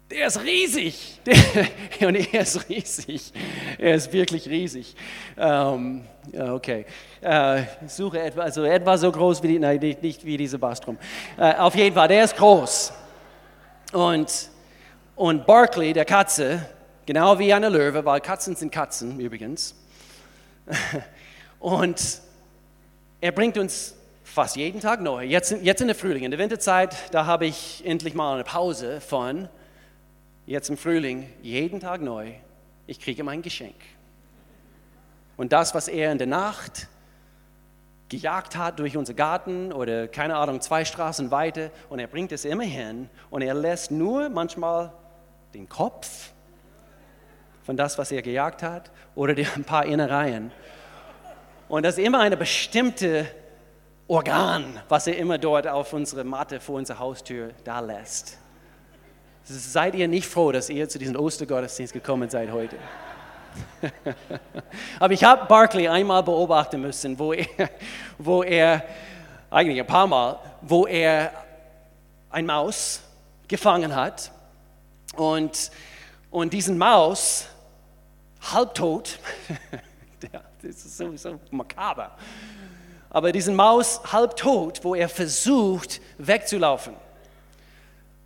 der 0.10 0.28
ist 0.28 0.42
riesig. 0.42 1.20
Der, 1.26 1.36
und 2.08 2.16
er 2.16 2.42
ist 2.42 2.70
riesig. 2.70 3.34
Er 3.78 3.96
ist 3.96 4.14
wirklich 4.14 4.48
riesig. 4.48 4.96
Ähm, 5.38 6.06
okay. 6.34 6.86
Äh, 7.20 7.64
suche 7.88 8.22
etwa, 8.22 8.44
also 8.44 8.64
etwa 8.64 8.98
so 8.98 9.12
groß 9.12 9.44
wie 9.44 9.50
die, 9.50 9.60
nein, 9.60 9.80
nicht, 9.80 10.02
nicht 10.02 10.26
wie 10.26 10.38
diese 10.38 10.58
Bastrum. 10.58 10.98
Äh, 11.38 11.56
auf 11.56 11.76
jeden 11.76 11.94
Fall, 11.94 12.08
der 12.08 12.24
ist 12.24 12.38
groß. 12.38 12.94
Und, 13.94 14.50
und 15.16 15.46
Barkley, 15.46 15.94
der 15.94 16.06
Katze, 16.06 16.68
genau 17.06 17.40
wie 17.40 17.54
eine 17.54 17.70
Löwe, 17.70 18.04
weil 18.04 18.20
Katzen 18.20 18.56
sind 18.56 18.72
Katzen 18.72 19.20
übrigens. 19.20 19.76
Und 21.60 22.22
er 23.22 23.32
bringt 23.32 23.58
uns 23.58 23.96
fast 24.24 24.58
jeden 24.58 24.82
Tag 24.82 25.02
neu. 25.02 25.24
Jetzt, 25.24 25.56
jetzt 25.64 25.82
in 25.82 25.88
der 25.88 25.96
Frühling, 25.96 26.24
in 26.24 26.32
der 26.32 26.40
Winterzeit, 26.40 26.96
da 27.12 27.26
habe 27.26 27.46
ich 27.46 27.82
endlich 27.86 28.14
mal 28.14 28.36
eine 28.36 28.44
Pause 28.44 29.02
von 29.02 29.50
jetzt 30.46 30.70
im 30.70 30.78
Frühling, 30.78 31.30
jeden 31.42 31.80
Tag 31.80 32.02
neu, 32.02 32.34
ich 32.86 33.00
kriege 33.00 33.24
mein 33.24 33.42
Geschenk. 33.42 33.76
Und 35.38 35.54
das, 35.54 35.74
was 35.74 35.88
er 35.88 36.12
in 36.12 36.18
der 36.18 36.28
Nacht 36.28 36.88
gejagt 38.10 38.56
hat 38.56 38.80
durch 38.80 38.96
unseren 38.96 39.16
Garten 39.16 39.74
oder 39.74 40.08
keine 40.08 40.38
Ahnung, 40.38 40.62
zwei 40.62 40.86
Straßen 40.86 41.32
weiter 41.32 41.72
und 41.90 42.00
er 42.00 42.08
bringt 42.08 42.32
es 42.32 42.46
immer 42.46 42.64
hin 42.64 43.10
und 43.30 43.42
er 43.42 43.54
lässt 43.54 43.92
nur 43.92 44.30
manchmal 44.30 44.94
den 45.54 45.68
Kopf 45.68 46.32
von 47.64 47.76
das, 47.76 47.98
was 47.98 48.12
er 48.12 48.22
gejagt 48.22 48.64
hat 48.64 48.92
oder 49.16 49.36
ein 49.56 49.64
paar 49.64 49.86
Innereien. 49.86 50.52
Und 51.68 51.84
das 51.84 51.98
ist 51.98 52.06
immer 52.06 52.20
eine 52.20 52.38
bestimmte 52.38 53.28
Organ, 54.08 54.82
was 54.88 55.08
er 55.08 55.18
immer 55.18 55.38
dort 55.38 55.68
auf 55.68 55.92
unsere 55.92 56.24
Matte 56.24 56.62
vor 56.62 56.76
unserer 56.76 57.00
Haustür 57.00 57.50
da 57.66 57.82
lässt. 57.82 58.38
Seid 59.44 59.96
ihr 59.96 60.08
nicht 60.08 60.28
froh, 60.28 60.52
dass 60.52 60.70
ihr 60.70 60.88
zu 60.88 60.98
diesem 60.98 61.18
Ostergottesdienst 61.18 61.94
gekommen 61.94 62.30
seid 62.30 62.52
heute? 62.52 62.78
Aber 65.00 65.14
ich 65.14 65.24
habe 65.24 65.46
Barclay 65.46 65.88
einmal 65.88 66.24
beobachten 66.24 66.82
müssen, 66.82 67.18
wo 67.18 67.34
er, 67.34 67.70
wo 68.18 68.44
er, 68.44 68.84
eigentlich 69.50 69.80
ein 69.80 69.88
paar 69.88 70.08
Mal, 70.08 70.40
wo 70.62 70.86
er 70.86 71.32
ein 72.30 72.46
Maus 72.46 73.02
gefangen 73.48 73.96
hat 73.96 74.32
und, 75.16 75.72
und 76.30 76.54
diesen 76.54 76.78
Maus 76.78 77.48
halbtot, 78.42 79.20
das 80.62 80.76
ist 80.76 80.98
sowieso 80.98 81.40
makaber, 81.52 82.12
aber 83.10 83.32
diesen 83.32 83.56
Maus 83.56 84.02
halbtot, 84.12 84.84
wo 84.84 84.96
er 84.96 85.10
versucht 85.10 86.02
wegzulaufen. 86.18 86.94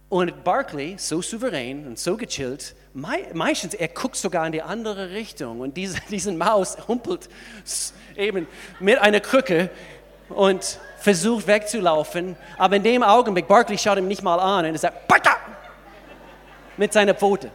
Und 0.09 0.43
Barclay, 0.43 0.97
so 0.97 1.21
souverän 1.21 1.87
und 1.87 1.97
so 1.97 2.17
gechillt, 2.17 2.75
meistens, 2.93 3.73
er 3.73 3.87
guckt 3.87 4.15
sogar 4.15 4.45
in 4.45 4.51
die 4.51 4.61
andere 4.61 5.11
Richtung 5.11 5.61
und 5.61 5.77
diese, 5.77 5.99
diesen 6.09 6.37
Maus 6.37 6.77
humpelt 6.87 7.29
eben 8.15 8.47
mit 8.79 8.99
einer 8.99 9.19
Krücke 9.19 9.69
und 10.29 10.79
versucht 10.97 11.47
wegzulaufen. 11.47 12.35
Aber 12.57 12.75
in 12.75 12.83
dem 12.83 13.03
Augenblick, 13.03 13.47
Barclay 13.47 13.77
schaut 13.77 13.97
ihm 13.97 14.07
nicht 14.07 14.23
mal 14.23 14.39
an 14.39 14.65
und 14.65 14.73
er 14.73 14.77
sagt, 14.77 15.07
Bata! 15.07 15.37
mit 16.77 16.93
seiner 16.93 17.13
Pfote. 17.13 17.51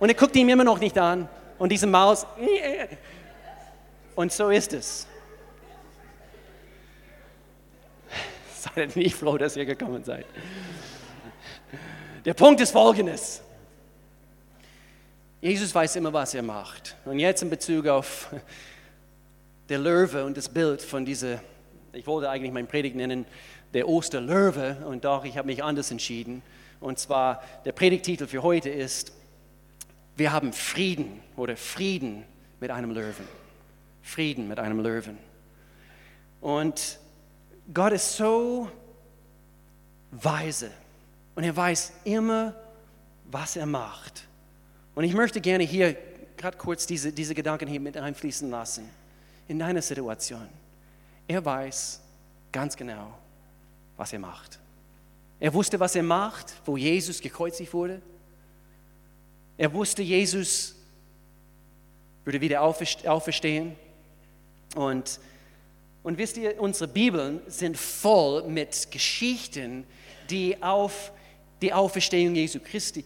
Und 0.00 0.08
er 0.08 0.14
guckt 0.14 0.34
ihn 0.36 0.48
immer 0.48 0.64
noch 0.64 0.78
nicht 0.78 0.96
an 0.98 1.28
und 1.58 1.70
diese 1.70 1.86
Maus, 1.86 2.26
und 4.16 4.32
so 4.32 4.50
ist 4.50 4.72
es. 4.72 5.06
Seid 8.74 8.96
nicht 8.96 9.16
froh, 9.16 9.38
dass 9.38 9.56
ihr 9.56 9.66
gekommen 9.66 10.02
seid. 10.04 10.26
Der 12.24 12.34
Punkt 12.34 12.60
ist 12.60 12.72
folgendes. 12.72 13.42
Jesus 15.40 15.72
weiß 15.72 15.96
immer, 15.96 16.12
was 16.12 16.34
er 16.34 16.42
macht. 16.42 16.96
Und 17.04 17.20
jetzt 17.20 17.42
in 17.42 17.50
Bezug 17.50 17.86
auf 17.86 18.28
der 19.68 19.78
Löwe 19.78 20.24
und 20.24 20.36
das 20.36 20.48
Bild 20.48 20.82
von 20.82 21.04
dieser, 21.04 21.40
ich 21.92 22.06
wollte 22.06 22.28
eigentlich 22.28 22.52
mein 22.52 22.66
Predigt 22.66 22.96
nennen, 22.96 23.24
der 23.72 23.88
Osterlöwe, 23.88 24.78
und 24.86 25.04
doch, 25.04 25.24
ich 25.24 25.36
habe 25.36 25.46
mich 25.46 25.62
anders 25.62 25.90
entschieden. 25.90 26.42
Und 26.80 26.98
zwar, 26.98 27.42
der 27.64 27.72
Predigtitel 27.72 28.26
für 28.26 28.42
heute 28.42 28.70
ist, 28.70 29.12
wir 30.16 30.32
haben 30.32 30.52
Frieden 30.52 31.20
oder 31.36 31.56
Frieden 31.56 32.24
mit 32.58 32.70
einem 32.70 32.90
Löwen. 32.90 33.28
Frieden 34.02 34.48
mit 34.48 34.58
einem 34.58 34.80
Löwen. 34.80 35.18
Und 36.40 36.98
Gott 37.72 37.92
ist 37.92 38.16
so 38.16 38.68
weise 40.10 40.70
und 41.34 41.44
er 41.44 41.54
weiß 41.54 41.92
immer, 42.04 42.54
was 43.30 43.56
er 43.56 43.66
macht. 43.66 44.27
Und 44.98 45.04
ich 45.04 45.14
möchte 45.14 45.40
gerne 45.40 45.62
hier 45.62 45.96
gerade 46.36 46.58
kurz 46.58 46.84
diese, 46.84 47.12
diese 47.12 47.32
Gedanken 47.32 47.68
hier 47.68 47.78
mit 47.78 47.96
einfließen 47.96 48.50
lassen. 48.50 48.90
In 49.46 49.56
deiner 49.56 49.80
Situation. 49.80 50.48
Er 51.28 51.44
weiß 51.44 52.00
ganz 52.50 52.76
genau, 52.76 53.16
was 53.96 54.12
er 54.12 54.18
macht. 54.18 54.58
Er 55.38 55.54
wusste, 55.54 55.78
was 55.78 55.94
er 55.94 56.02
macht, 56.02 56.52
wo 56.64 56.76
Jesus 56.76 57.20
gekreuzigt 57.20 57.72
wurde. 57.72 58.02
Er 59.56 59.72
wusste, 59.72 60.02
Jesus 60.02 60.74
würde 62.24 62.40
wieder 62.40 62.60
auferstehen. 62.60 63.76
Und, 64.74 65.20
und 66.02 66.18
wisst 66.18 66.38
ihr, 66.38 66.60
unsere 66.60 66.88
Bibeln 66.88 67.40
sind 67.46 67.78
voll 67.78 68.48
mit 68.48 68.90
Geschichten, 68.90 69.86
die 70.28 70.60
auf 70.60 71.12
die 71.62 71.72
Auferstehung 71.72 72.34
Jesu 72.34 72.58
Christi 72.58 73.04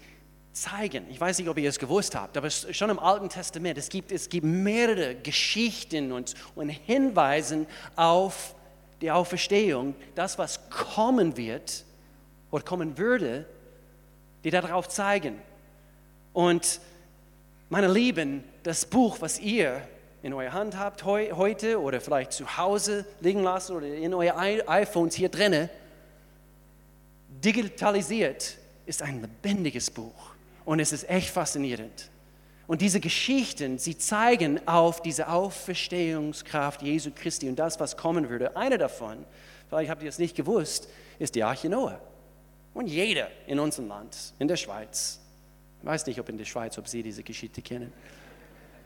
zeigen. 0.53 1.07
Ich 1.11 1.21
weiß 1.21 1.39
nicht, 1.39 1.49
ob 1.49 1.59
ihr 1.59 1.69
es 1.69 1.79
gewusst 1.79 2.15
habt, 2.15 2.37
aber 2.37 2.51
schon 2.51 2.91
im 2.91 2.99
Alten 2.99 3.29
Testament, 3.29 3.79
es 3.79 3.89
gibt, 3.89 4.13
es 4.13 4.29
gibt 4.29 4.45
mehrere 4.47 5.15
Geschichten 5.15 6.13
und, 6.13 6.35
und 6.55 6.69
Hinweise 6.69 7.67
auf 7.97 8.55
die 9.01 9.11
Auferstehung, 9.11 9.95
das, 10.15 10.39
was 10.39 10.69
kommen 10.71 11.37
wird 11.37 11.85
oder 12.51 12.63
kommen 12.65 12.97
würde, 12.99 13.47
die 14.45 14.51
darauf 14.51 14.89
zeigen. 14.89 15.39
Und 16.33 16.81
meine 17.69 17.89
Lieben, 17.89 18.45
das 18.63 18.85
Buch, 18.85 19.17
was 19.21 19.41
ihr 19.41 19.83
in 20.23 20.33
eurer 20.33 20.53
Hand 20.53 20.79
habt 20.79 21.05
heute 21.05 21.81
oder 21.81 22.01
vielleicht 22.01 22.33
zu 22.33 22.57
Hause 22.57 23.05
liegen 23.21 23.43
lassen 23.43 23.77
oder 23.77 23.87
in 23.87 24.15
euer 24.15 24.39
iPhones 24.39 25.15
hier 25.15 25.29
drinnen, 25.29 25.69
digitalisiert, 27.29 28.57
ist 28.87 29.03
ein 29.03 29.21
lebendiges 29.21 29.91
Buch. 29.91 30.32
Und 30.65 30.81
es 30.81 30.93
ist 30.93 31.09
echt 31.09 31.31
faszinierend. 31.31 32.11
Und 32.67 32.81
diese 32.81 33.01
Geschichten, 33.01 33.79
sie 33.79 33.99
zeigen 33.99 34.67
auf 34.67 35.03
diese 35.03 35.29
Auferstehungskraft 35.29 36.83
Jesu 36.83 37.11
Christi 37.15 37.49
und 37.49 37.57
das, 37.57 37.81
was 37.81 37.97
kommen 37.97 38.29
würde. 38.29 38.57
Eine 38.57 38.79
davon, 38.79 39.25
vielleicht 39.69 39.91
habt 39.91 40.03
ihr 40.03 40.09
es 40.09 40.19
nicht 40.19 40.37
gewusst, 40.37 40.89
ist 41.19 41.35
die 41.35 41.43
Arche 41.43 41.69
Noah. 41.69 42.01
Und 42.73 42.87
jeder 42.87 43.29
in 43.47 43.59
unserem 43.59 43.89
Land, 43.89 44.35
in 44.39 44.49
der 44.49 44.57
Schweiz, 44.57 45.21
ich 45.81 45.87
weiß 45.87 46.07
nicht, 46.07 46.21
ob 46.21 46.29
in 46.29 46.39
der 46.39 46.45
Schweiz, 46.45 46.79
ob 46.79 46.89
sie 46.89 47.03
diese 47.03 47.23
Geschichte 47.23 47.61
kennen, 47.61 47.93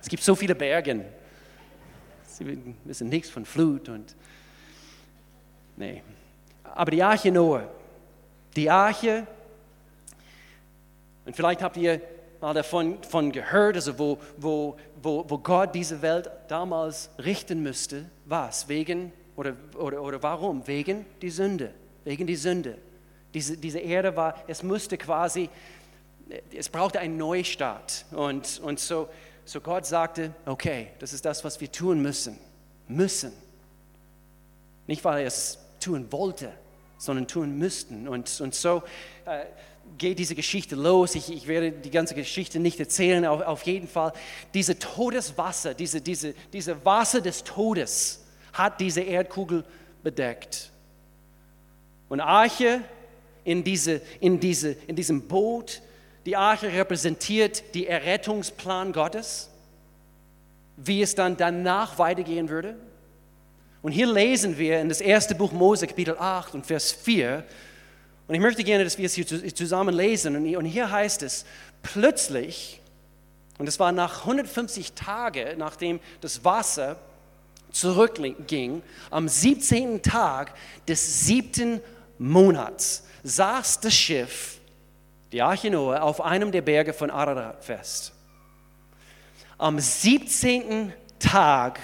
Es 0.01 0.09
gibt 0.09 0.23
so 0.23 0.35
viele 0.35 0.55
Berge. 0.55 1.05
Sie 2.25 2.59
wissen 2.85 3.09
nichts 3.09 3.31
von 3.31 3.45
Flut 3.45 3.89
und. 3.89 4.15
Nee. 5.77 6.03
Aber 6.63 6.91
die 6.91 7.03
Arche 7.03 7.33
Noah, 7.33 7.69
die 8.55 8.71
Arche, 8.71 9.27
und 11.27 11.35
vielleicht 11.35 11.63
habt 11.63 11.77
ihr 11.77 12.01
mal 12.41 12.55
davon, 12.55 13.01
davon 13.01 13.33
gehört, 13.33 13.77
also 13.77 13.99
wo, 13.99 14.19
wo, 14.37 14.77
wo, 15.03 15.25
wo 15.29 15.39
Gott 15.39 15.75
diese 15.75 16.01
Welt 16.03 16.31
damals 16.49 17.11
richten 17.19 17.63
müsste. 17.63 18.07
Was? 18.25 18.69
Wegen 18.69 19.13
oder, 19.35 19.57
oder, 19.77 20.01
oder 20.03 20.23
warum? 20.23 20.67
Wegen 20.67 21.05
die 21.21 21.31
Sünde. 21.31 21.73
Wegen 22.05 22.27
die 22.27 22.37
Sünde. 22.37 22.79
Diese, 23.35 23.57
diese 23.57 23.81
Erde 23.81 24.15
war, 24.17 24.35
es 24.47 24.63
musste 24.63 24.97
quasi, 24.97 25.51
es 26.55 26.69
brauchte 26.69 27.01
einen 27.01 27.17
Neustart. 27.17 28.07
Und, 28.13 28.61
und 28.61 28.79
so, 28.79 29.09
so 29.45 29.61
Gott 29.61 29.85
sagte, 29.85 30.33
okay, 30.47 30.89
das 31.01 31.13
ist 31.13 31.25
das, 31.25 31.45
was 31.45 31.61
wir 31.61 31.71
tun 31.71 32.01
müssen. 32.01 32.39
Müssen. 32.89 33.33
Nicht, 34.87 35.05
weil 35.05 35.21
er 35.21 35.27
es 35.27 35.59
tun 35.81 36.07
wollte, 36.11 36.53
sondern 36.99 37.27
tun 37.27 37.59
müssten. 37.59 38.09
Und, 38.09 38.41
und 38.41 38.55
so 38.55 38.83
äh, 39.25 39.45
geht 39.99 40.19
diese 40.19 40.35
Geschichte 40.35 40.77
los. 40.77 41.15
Ich, 41.15 41.33
ich, 41.33 41.47
werde 41.47 41.73
die 41.73 41.91
ganze 41.91 42.15
Geschichte 42.15 42.59
nicht 42.59 42.81
erzählen, 42.81 43.25
auf, 43.27 43.41
auf 43.43 43.63
jeden 43.63 43.89
Fall. 43.89 44.13
Diese 44.55 44.79
Todeswasser, 44.79 45.75
diese, 45.75 46.01
diese, 46.01 46.35
diese 46.53 46.85
Wasser 46.85 47.21
des 47.21 47.45
Todes 47.45 48.25
hat 48.53 48.81
diese 48.81 49.03
Erdkugel 49.03 49.65
bedeckt. 50.03 50.71
Und 52.09 52.21
Arche 52.21 52.83
in, 53.45 53.65
diese, 53.65 54.01
in, 54.21 54.41
diese, 54.41 54.73
in 54.87 54.97
diesem 54.97 55.29
Boot, 55.29 55.83
die 56.25 56.37
Arche 56.37 56.73
repräsentiert 56.73 57.75
die 57.75 57.87
Errettungsplan 57.87 58.93
Gottes, 58.93 59.51
wie 60.77 61.03
es 61.03 61.15
dann 61.15 61.37
danach 61.37 61.99
weitergehen 61.99 62.49
würde. 62.49 62.77
Und 63.87 63.93
hier 63.93 64.13
lesen 64.13 64.59
wir 64.59 64.81
in 64.81 64.89
das 64.89 65.01
erste 65.01 65.37
Buch 65.37 65.53
Mose, 65.53 65.87
Kapitel 65.87 66.19
8 66.19 66.55
und 66.57 66.67
Vers 66.67 66.91
4, 66.91 67.45
und 68.27 68.35
ich 68.35 68.41
möchte 68.41 68.65
gerne, 68.65 68.83
dass 68.83 68.99
wir 68.99 69.07
es 69.07 69.15
hier 69.15 69.55
zusammen 69.55 69.95
lesen. 69.95 70.57
Und 70.57 70.65
hier 70.65 70.91
heißt 70.91 71.23
es, 71.23 71.45
plötzlich, 71.85 72.81
und 73.59 73.69
es 73.69 73.79
war 73.79 73.93
nach 73.93 74.23
150 74.23 74.95
Tagen, 74.95 75.59
nachdem 75.59 76.01
das 76.21 76.45
Wasser 76.45 76.99
zurückging, 77.71 78.83
am 79.09 79.29
17. 79.29 80.03
Tag 80.03 80.55
des 80.89 81.25
siebten 81.25 81.81
Monats, 82.19 83.05
saß 83.23 83.79
das 83.79 83.95
Schiff, 83.95 84.59
die 85.31 85.43
Arche 85.43 85.71
Noah, 85.71 86.03
auf 86.03 86.21
einem 86.21 86.51
der 86.51 86.63
Berge 86.63 86.93
von 86.93 87.09
Ararat 87.09 87.65
fest. 87.65 88.13
Am 89.59 89.79
17. 89.79 90.93
Tag 91.21 91.79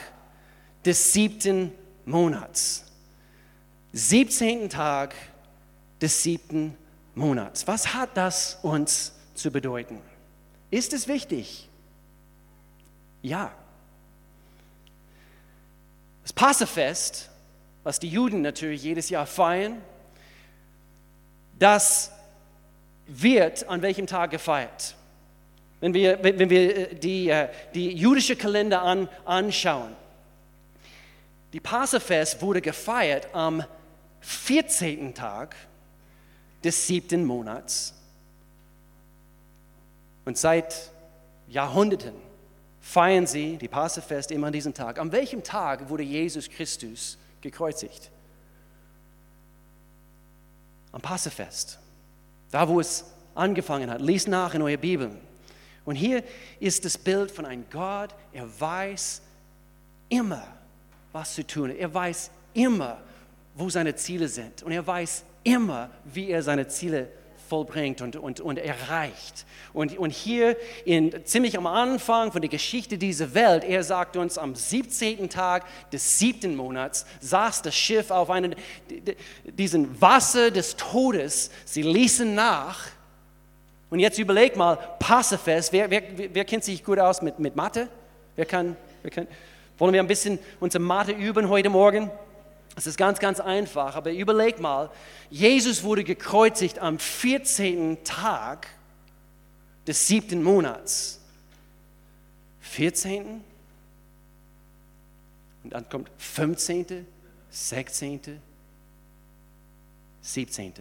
des 0.85 1.13
siebten 1.13 1.71
Monats. 2.05 2.85
17. 3.93 4.69
Tag 4.71 5.15
des 6.01 6.23
siebten 6.23 6.77
Monats. 7.15 7.67
Was 7.67 7.95
hat 7.95 8.17
das 8.17 8.59
uns 8.63 9.13
zu 9.35 9.51
bedeuten? 9.51 10.01
Ist 10.71 10.93
es 10.93 11.07
wichtig? 11.09 11.69
Ja. 13.21 13.53
Das 16.23 16.33
Passafest, 16.33 17.31
was 17.83 18.01
die 18.01 18.09
Juden 18.09 18.43
natürlich 18.43 18.83
jedes 18.83 19.11
Jahr 19.11 19.27
feiern, 19.27 19.83
das 21.59 22.11
wird 23.07 23.69
an 23.69 23.83
welchem 23.83 24.07
Tag 24.07 24.31
gefeiert? 24.31 24.95
Wenn 25.81 25.95
wir, 25.95 26.23
wenn 26.23 26.49
wir 26.49 26.77
äh, 26.77 26.95
die, 26.95 27.29
äh, 27.29 27.49
die 27.75 27.91
jüdische 27.93 28.37
Kalender 28.37 28.83
an, 28.83 29.09
anschauen, 29.25 29.95
die 31.53 31.61
Passafest 31.61 32.41
wurde 32.41 32.61
gefeiert 32.61 33.29
am 33.35 33.63
14. 34.21 35.15
Tag 35.15 35.55
des 36.65 36.87
siebten 36.87 37.25
Monats. 37.25 37.95
Und 40.25 40.39
seit 40.39 40.91
Jahrhunderten 41.49 42.15
feiern 42.81 43.27
sie 43.27 43.57
die 43.57 43.69
Passafest 43.69 44.31
immer 44.31 44.47
an 44.47 44.53
diesem 44.53 44.73
Tag. 44.73 44.99
An 44.99 45.13
welchem 45.13 45.43
Tag 45.43 45.89
wurde 45.89 46.05
Jesus 46.05 46.49
Christus 46.49 47.19
gekreuzigt? 47.41 48.11
Am 50.93 51.01
Passafest. 51.01 51.79
Da, 52.51 52.69
wo 52.69 52.81
es 52.81 53.05
angefangen 53.35 53.91
hat. 53.91 54.01
Lies 54.01 54.27
nach 54.27 54.55
in 54.55 54.63
eurer 54.63 54.77
Bibel. 54.77 55.11
Und 55.85 55.97
hier 55.97 56.23
ist 56.61 56.85
das 56.85 56.97
Bild 56.97 57.31
von 57.31 57.45
einem 57.45 57.65
Gott, 57.71 58.15
er 58.33 58.61
weiß 58.61 59.23
immer, 60.09 60.47
was 61.13 61.35
zu 61.35 61.47
tun. 61.47 61.71
Er 61.71 61.93
weiß 61.93 62.31
immer, 62.55 62.99
wo 63.55 63.69
seine 63.69 63.95
Ziele 63.95 64.29
sind. 64.29 64.63
Und 64.63 64.73
er 64.73 64.87
weiß 64.87 65.25
immer, 65.45 65.91
wie 66.05 66.31
er 66.31 66.43
seine 66.43 66.69
Ziele 66.69 67.09
vollbringt 67.49 68.01
und, 68.01 68.17
und, 68.17 68.41
und 68.41 68.57
erreicht. 68.57 69.45
Und, 69.75 69.99
und 69.99 70.11
hier 70.11 70.57
in, 70.87 71.13
ziemlich 71.27 71.59
am 71.59 71.67
Anfang 71.67 72.33
von 72.33 72.41
der 72.41 72.49
Geschichte 72.49 72.97
dieser 72.97 73.35
Welt, 73.35 73.65
er 73.65 73.85
sagt 73.85 74.17
uns, 74.17 74.39
am 74.39 74.55
17. 74.55 75.29
Tag 75.29 75.67
des 75.91 76.19
siebten 76.19 76.57
Monats 76.57 77.05
saß 77.21 77.61
das 77.61 77.75
Schiff 77.75 78.11
auf 78.11 78.31
einen, 78.31 78.55
diesen 79.45 80.01
Wasser 80.01 80.51
des 80.51 80.77
Todes. 80.77 81.51
Sie 81.67 81.83
ließen 81.83 82.35
nach. 82.35 82.87
Und 83.91 83.99
jetzt 83.99 84.19
überleg 84.19 84.57
mal, 84.57 84.77
Passefest, 84.99 85.75
wer, 85.75 85.91
wer, 85.91 86.03
wer 86.33 86.45
kennt 86.47 86.65
sich 86.65 86.83
gut 86.83 86.99
aus 86.99 87.21
mit, 87.21 87.39
mit 87.39 87.55
Mathe? 87.55 87.89
Wer 88.35 88.47
kann, 88.47 88.77
wer 89.03 89.11
kann, 89.11 89.29
wollen 89.79 89.93
wir 89.93 90.01
ein 90.01 90.07
bisschen 90.07 90.39
unsere 90.61 90.83
Mathe 90.83 91.13
üben 91.13 91.49
heute 91.49 91.71
Morgen? 91.71 92.11
Es 92.75 92.87
ist 92.87 92.97
ganz, 92.97 93.19
ganz 93.19 93.39
einfach, 93.41 93.97
aber 93.97 94.13
überleg 94.13 94.59
mal, 94.59 94.91
Jesus 95.29 95.83
wurde 95.83 96.05
gekreuzigt 96.05 96.79
am 96.79 96.99
14. 96.99 98.03
Tag 98.05 98.69
des 99.87 100.07
siebten 100.07 100.43
Monats. 100.43 101.21
14. 102.61 103.43
Und 105.65 105.73
dann 105.73 105.89
kommt 105.89 106.11
15., 106.17 107.07
16., 107.51 108.41
17. 110.23 110.73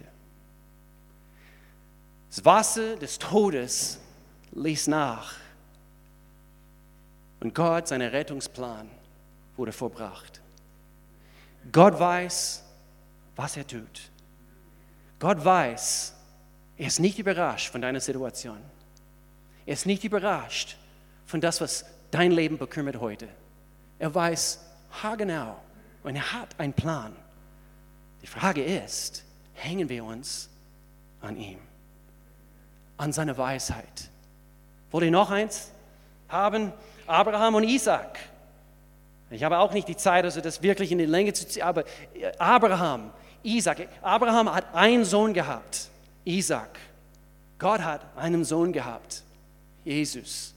Das 2.30 2.44
Wasser 2.44 2.96
des 2.96 3.18
Todes 3.18 3.98
ließ 4.52 4.86
nach. 4.86 5.34
Und 7.42 7.56
Gott, 7.56 7.88
sein 7.88 8.00
Rettungsplan, 8.00 8.88
wurde 9.56 9.72
vollbracht. 9.72 10.40
Gott 11.72 11.98
weiß, 11.98 12.62
was 13.34 13.56
er 13.56 13.66
tut. 13.66 14.12
Gott 15.18 15.44
weiß, 15.44 16.14
er 16.76 16.86
ist 16.86 17.00
nicht 17.00 17.18
überrascht 17.18 17.72
von 17.72 17.82
deiner 17.82 17.98
Situation. 17.98 18.58
Er 19.66 19.72
ist 19.72 19.86
nicht 19.86 20.04
überrascht 20.04 20.76
von 21.26 21.40
das, 21.40 21.60
was 21.60 21.84
dein 22.12 22.30
Leben 22.30 22.58
bekümmert 22.58 23.00
heute. 23.00 23.26
Er 23.98 24.14
weiß 24.14 24.60
haargenau 25.02 25.56
und 26.04 26.14
er 26.14 26.32
hat 26.32 26.60
einen 26.60 26.74
Plan. 26.74 27.16
Die 28.22 28.28
Frage 28.28 28.62
ist, 28.62 29.24
hängen 29.54 29.88
wir 29.88 30.04
uns 30.04 30.48
an 31.20 31.36
ihm, 31.36 31.58
an 32.98 33.12
seiner 33.12 33.36
Weisheit? 33.36 34.10
Wollt 34.92 35.06
ihr 35.06 35.10
noch 35.10 35.32
eins 35.32 35.71
haben? 36.32 36.72
Abraham 37.06 37.56
und 37.56 37.64
Isaac. 37.64 38.18
Ich 39.30 39.42
habe 39.44 39.58
auch 39.58 39.72
nicht 39.72 39.88
die 39.88 39.96
Zeit, 39.96 40.24
also 40.24 40.40
das 40.40 40.62
wirklich 40.62 40.92
in 40.92 40.98
die 40.98 41.06
Länge 41.06 41.32
zu 41.32 41.46
ziehen, 41.46 41.62
aber 41.62 41.84
Abraham, 42.38 43.10
Isaac, 43.42 43.88
Abraham 44.02 44.54
hat 44.54 44.74
einen 44.74 45.04
Sohn 45.04 45.32
gehabt, 45.32 45.88
Isaac. 46.24 46.78
Gott 47.58 47.80
hat 47.80 48.02
einen 48.16 48.44
Sohn 48.44 48.72
gehabt, 48.72 49.22
Jesus. 49.84 50.54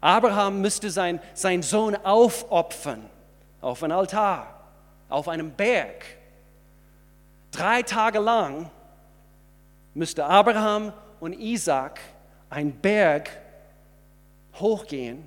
Abraham 0.00 0.60
müsste 0.60 0.90
sein, 0.90 1.20
seinen 1.34 1.62
Sohn 1.62 1.94
aufopfern 1.96 3.04
auf 3.60 3.82
ein 3.82 3.92
Altar, 3.92 4.46
auf 5.08 5.28
einem 5.28 5.50
Berg. 5.50 6.04
Drei 7.52 7.82
Tage 7.82 8.18
lang 8.18 8.70
müsste 9.94 10.24
Abraham 10.24 10.92
und 11.20 11.34
Isaac 11.34 12.00
einen 12.48 12.72
Berg 12.72 13.30
hochgehen, 14.58 15.24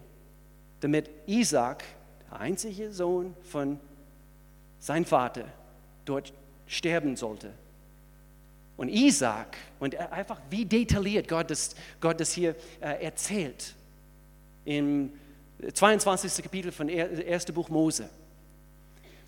damit 0.80 1.10
Isaac 1.28 1.84
einzige 2.30 2.92
Sohn 2.92 3.36
von 3.44 3.80
seinem 4.80 5.06
Vater 5.06 5.46
dort 6.06 6.34
sterben 6.68 7.16
sollte. 7.16 7.52
Und 8.76 8.90
Isaac, 8.90 9.56
und 9.80 9.96
einfach 9.96 10.40
wie 10.50 10.66
detailliert 10.66 11.28
Gott 11.28 11.50
das, 11.52 11.76
Gott 12.02 12.20
das 12.20 12.34
hier 12.34 12.56
äh, 12.82 13.04
erzählt, 13.04 13.76
im 14.66 15.12
22. 15.72 16.44
Kapitel 16.44 16.72
von 16.72 16.90
1. 16.90 17.46
Buch 17.54 17.70
Mose. 17.70 18.10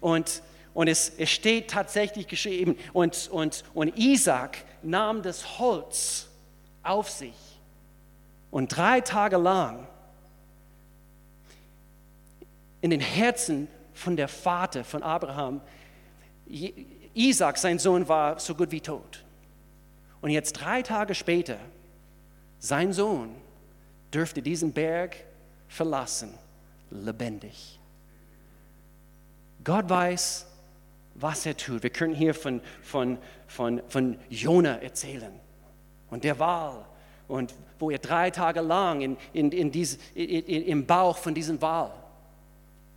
Und, 0.02 0.42
und 0.74 0.88
es, 0.88 1.12
es 1.18 1.30
steht 1.30 1.70
tatsächlich 1.70 2.28
geschrieben, 2.28 2.76
und, 2.92 3.30
und, 3.32 3.64
und 3.74 3.98
Isaac 3.98 4.58
nahm 4.82 5.22
das 5.22 5.60
Holz 5.60 6.28
auf 6.84 7.10
sich 7.10 7.34
und 8.56 8.70
drei 8.70 9.02
Tage 9.02 9.36
lang 9.36 9.86
in 12.80 12.90
den 12.90 13.02
Herzen 13.02 13.68
von 13.94 14.16
der 14.16 14.30
Vater 14.30 14.86
von 14.86 15.04
Abraham. 15.04 15.60
Isaac, 17.14 17.58
sein 17.58 17.80
Sohn, 17.80 18.08
war 18.08 18.40
so 18.40 18.56
gut 18.56 18.72
wie 18.72 18.80
tot. 18.80 19.26
Und 20.22 20.30
jetzt 20.30 20.54
drei 20.54 20.82
Tage 20.82 21.16
später, 21.16 21.58
sein 22.58 22.94
Sohn 22.94 23.36
dürfte 24.14 24.42
diesen 24.42 24.72
Berg 24.72 25.18
verlassen, 25.68 26.34
lebendig. 26.92 27.78
Gott 29.66 29.90
weiß, 29.90 30.46
was 31.16 31.46
er 31.46 31.58
tut. 31.58 31.84
Wir 31.84 31.90
können 31.90 32.16
hier 32.16 32.34
von, 32.34 32.62
von, 32.82 33.18
von, 33.48 33.82
von 33.90 34.18
Jona 34.30 34.78
erzählen 34.78 35.34
und 36.10 36.24
der 36.24 36.40
Wal 36.40 36.86
und 37.28 37.54
wo 37.80 37.90
er 37.90 38.00
drei 38.00 38.32
Tage 38.32 38.62
lang 38.62 39.02
in, 39.02 39.18
in, 39.34 39.52
in 39.52 39.72
diese, 39.72 39.98
in, 40.14 40.66
im 40.66 40.86
Bauch 40.86 41.18
von 41.18 41.34
diesem 41.34 41.62
Wal, 41.62 41.92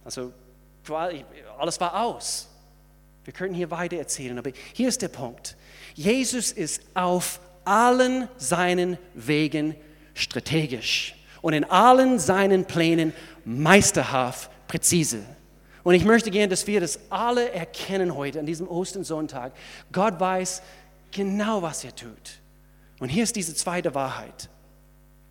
also 0.04 0.32
alles 1.58 1.80
war 1.80 2.02
aus. 2.02 2.48
Wir 3.24 3.34
können 3.34 3.54
hier 3.54 3.70
weiter 3.70 3.96
erzählen, 3.96 4.38
aber 4.38 4.52
hier 4.72 4.88
ist 4.88 5.02
der 5.02 5.08
Punkt. 5.08 5.56
Jesus 5.94 6.50
ist 6.50 6.80
auf 6.94 7.40
allen 7.64 8.28
seinen 8.38 8.96
Wegen 9.14 9.74
strategisch 10.14 11.14
und 11.42 11.52
in 11.52 11.64
allen 11.64 12.18
seinen 12.18 12.64
Plänen 12.64 13.12
meisterhaft 13.44 14.50
präzise. 14.66 15.22
Und 15.84 15.94
ich 15.94 16.04
möchte 16.04 16.30
gerne, 16.30 16.48
dass 16.48 16.66
wir 16.66 16.80
das 16.80 16.98
alle 17.10 17.50
erkennen 17.52 18.14
heute 18.14 18.40
an 18.40 18.46
diesem 18.46 18.68
Ostersonntag. 18.68 19.52
Gott 19.92 20.18
weiß 20.18 20.62
genau, 21.10 21.62
was 21.62 21.84
er 21.84 21.94
tut. 21.94 22.37
Und 22.98 23.08
hier 23.08 23.22
ist 23.22 23.36
diese 23.36 23.54
zweite 23.54 23.94
Wahrheit. 23.94 24.48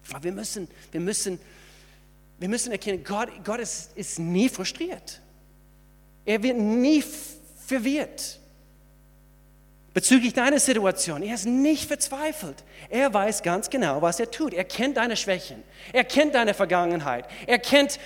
Aber 0.09 0.23
wir 0.23 0.31
müssen, 0.31 0.67
wir 0.91 1.01
müssen, 1.01 1.39
wir 2.39 2.49
müssen 2.49 2.71
erkennen, 2.71 3.03
Gott, 3.03 3.29
Gott 3.43 3.59
ist, 3.59 3.95
ist 3.95 4.19
nie 4.19 4.49
frustriert. 4.49 5.21
Er 6.25 6.41
wird 6.43 6.57
nie 6.57 7.03
verwirrt 7.65 8.39
bezüglich 9.97 10.33
deiner 10.33 10.59
Situation. 10.59 11.23
Er 11.23 11.33
ist 11.33 11.47
nicht 11.47 11.85
verzweifelt. 11.87 12.63
Er 12.89 13.11
weiß 13.11 13.41
ganz 13.41 13.67
genau, 13.69 13.99
was 14.01 14.19
er 14.19 14.29
tut. 14.29 14.53
Er 14.53 14.63
kennt 14.63 14.97
deine 14.97 15.17
Schwächen. 15.17 15.63
Er 15.91 16.03
kennt 16.03 16.35
deine 16.35 16.53
Vergangenheit. 16.53 17.25
Er 17.47 17.57
kennt 17.57 17.99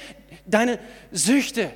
deine 0.46 0.80
Süchte. 1.12 1.72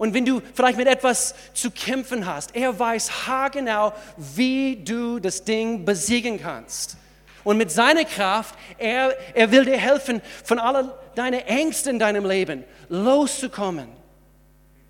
Und 0.00 0.14
wenn 0.14 0.24
du 0.24 0.40
vielleicht 0.54 0.78
mit 0.78 0.88
etwas 0.88 1.34
zu 1.52 1.70
kämpfen 1.70 2.24
hast, 2.24 2.56
er 2.56 2.78
weiß 2.78 3.26
haargenau, 3.26 3.92
wie 4.16 4.76
du 4.82 5.18
das 5.18 5.44
Ding 5.44 5.84
besiegen 5.84 6.40
kannst. 6.40 6.96
Und 7.44 7.58
mit 7.58 7.70
seiner 7.70 8.06
Kraft, 8.06 8.54
er, 8.78 9.14
er 9.34 9.50
will 9.50 9.66
dir 9.66 9.76
helfen, 9.76 10.22
von 10.42 10.58
all 10.58 10.94
deinen 11.14 11.40
Ängsten 11.40 11.92
in 11.92 11.98
deinem 11.98 12.24
Leben 12.24 12.64
loszukommen. 12.88 13.88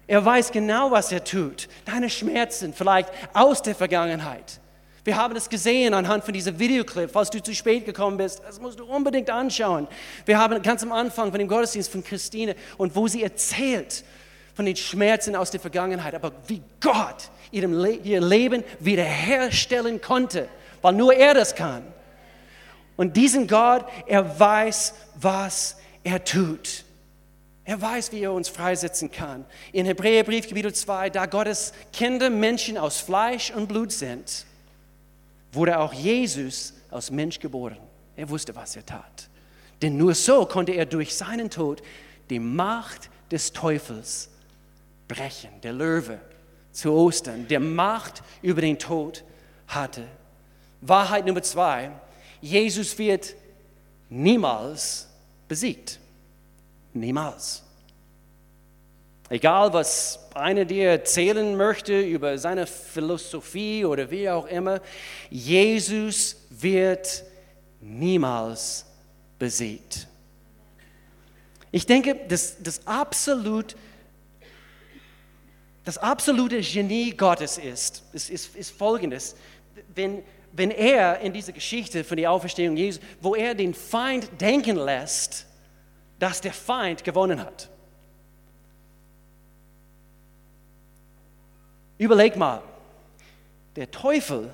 Er 0.07 0.25
weiß 0.25 0.53
genau, 0.53 0.92
was 0.92 1.11
er 1.11 1.25
tut. 1.25 1.66
Deine 1.87 2.09
Schmerzen 2.09 2.73
vielleicht 2.73 3.09
aus 3.33 3.62
der 3.62 3.75
Vergangenheit. 3.75 4.61
Wir 5.03 5.16
haben 5.16 5.35
es 5.35 5.49
gesehen 5.49 5.92
anhand 5.92 6.23
von 6.23 6.35
diesem 6.35 6.57
Videoclip. 6.57 7.11
Falls 7.11 7.31
du 7.31 7.42
zu 7.42 7.53
spät 7.53 7.85
gekommen 7.85 8.16
bist, 8.16 8.42
das 8.46 8.61
musst 8.61 8.79
du 8.79 8.85
unbedingt 8.85 9.29
anschauen. 9.29 9.88
Wir 10.25 10.38
haben 10.38 10.62
ganz 10.62 10.85
am 10.85 10.92
Anfang 10.92 11.31
von 11.33 11.38
dem 11.40 11.49
Gottesdienst 11.49 11.90
von 11.90 12.05
Christine 12.05 12.55
und 12.79 12.94
wo 12.94 13.09
sie 13.09 13.25
erzählt, 13.25 14.05
von 14.54 14.66
den 14.66 14.76
Schmerzen 14.76 15.36
aus 15.36 15.50
der 15.50 15.60
Vergangenheit, 15.60 16.14
aber 16.14 16.32
wie 16.46 16.62
Gott 16.80 17.30
ihr 17.50 18.20
Leben 18.20 18.64
wiederherstellen 18.78 20.00
konnte, 20.00 20.48
weil 20.82 20.94
nur 20.94 21.14
er 21.14 21.34
das 21.34 21.54
kann. 21.54 21.82
Und 22.96 23.16
diesen 23.16 23.46
Gott, 23.46 23.86
er 24.06 24.38
weiß, 24.38 24.94
was 25.16 25.76
er 26.04 26.22
tut. 26.22 26.84
Er 27.64 27.80
weiß, 27.80 28.12
wie 28.12 28.20
er 28.20 28.32
uns 28.32 28.48
freisetzen 28.48 29.10
kann. 29.10 29.44
In 29.72 29.86
Hebräerbrief 29.86 30.48
Kapitel 30.48 30.72
2, 30.72 31.10
da 31.10 31.26
Gottes 31.26 31.72
Kinder 31.92 32.28
Menschen 32.28 32.76
aus 32.76 32.98
Fleisch 32.98 33.52
und 33.52 33.68
Blut 33.68 33.92
sind, 33.92 34.44
wurde 35.52 35.78
auch 35.78 35.92
Jesus 35.92 36.74
als 36.90 37.10
Mensch 37.10 37.38
geboren. 37.38 37.78
Er 38.16 38.28
wusste, 38.28 38.54
was 38.54 38.76
er 38.76 38.84
tat. 38.84 39.28
Denn 39.82 39.96
nur 39.96 40.14
so 40.14 40.44
konnte 40.46 40.72
er 40.72 40.84
durch 40.84 41.14
seinen 41.14 41.48
Tod 41.48 41.82
die 42.28 42.38
Macht 42.38 43.08
des 43.30 43.52
Teufels 43.52 44.30
brechen. 45.11 45.51
Der 45.62 45.73
Löwe 45.73 46.20
zu 46.73 46.92
Ostern, 46.92 47.49
der 47.49 47.61
Macht 47.61 48.23
über 48.42 48.61
den 48.61 48.79
Tod 48.79 49.25
hatte. 49.66 50.07
Wahrheit 50.81 51.27
Nummer 51.27 51.42
zwei, 51.42 51.90
Jesus 52.40 52.96
wird 52.96 53.35
niemals 54.09 55.09
besiegt. 55.49 55.99
Niemals. 56.92 57.62
Egal, 59.29 59.73
was 59.73 60.18
einer 60.35 60.64
dir 60.64 60.90
erzählen 60.90 61.57
möchte 61.57 62.01
über 62.01 62.38
seine 62.38 62.66
Philosophie 62.66 63.85
oder 63.85 64.11
wie 64.11 64.29
auch 64.29 64.46
immer, 64.46 64.81
Jesus 65.29 66.37
wird 66.51 67.25
niemals 67.81 68.87
besiegt. 69.38 70.09
Ich 71.73 71.87
denke, 71.87 72.16
das, 72.29 72.57
das 72.61 72.85
absolut 72.87 73.77
das 75.90 75.98
absolute 75.98 76.61
Genie 76.61 77.11
Gottes 77.11 77.59
ist, 77.59 78.05
ist, 78.12 78.31
ist, 78.31 78.55
ist 78.55 78.70
folgendes. 78.70 79.35
Wenn, 79.92 80.22
wenn 80.53 80.70
er 80.70 81.18
in 81.18 81.33
dieser 81.33 81.50
Geschichte 81.50 82.05
von 82.05 82.16
der 82.16 82.31
Auferstehung 82.31 82.76
Jesu, 82.76 83.00
wo 83.20 83.35
er 83.35 83.57
den 83.57 83.74
Feind 83.74 84.29
denken 84.40 84.76
lässt, 84.76 85.46
dass 86.20 86.40
der 86.40 86.53
Feind 86.53 87.03
gewonnen 87.03 87.40
hat. 87.40 87.68
Überleg 91.98 92.37
mal, 92.37 92.62
der 93.74 93.90
Teufel, 93.90 94.48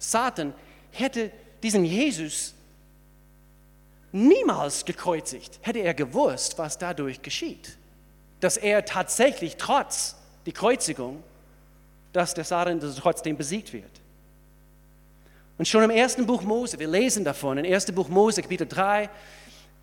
Satan, 0.00 0.52
hätte 0.90 1.30
diesen 1.62 1.84
Jesus 1.84 2.52
niemals 4.10 4.84
gekreuzigt, 4.84 5.60
hätte 5.62 5.78
er 5.78 5.94
gewusst, 5.94 6.58
was 6.58 6.78
dadurch 6.78 7.22
geschieht. 7.22 7.78
Dass 8.40 8.56
er 8.56 8.84
tatsächlich 8.84 9.56
trotz 9.56 10.16
die 10.50 10.54
Kreuzigung, 10.54 11.22
dass 12.12 12.34
der 12.34 12.42
Satan 12.42 12.80
trotzdem 12.98 13.36
besiegt 13.36 13.72
wird. 13.72 14.00
Und 15.58 15.68
schon 15.68 15.84
im 15.84 15.90
ersten 15.90 16.26
Buch 16.26 16.42
Mose, 16.42 16.76
wir 16.76 16.88
lesen 16.88 17.22
davon, 17.22 17.58
im 17.58 17.64
ersten 17.64 17.94
Buch 17.94 18.08
Mose, 18.08 18.42
Kapitel 18.42 18.66
3, 18.66 19.08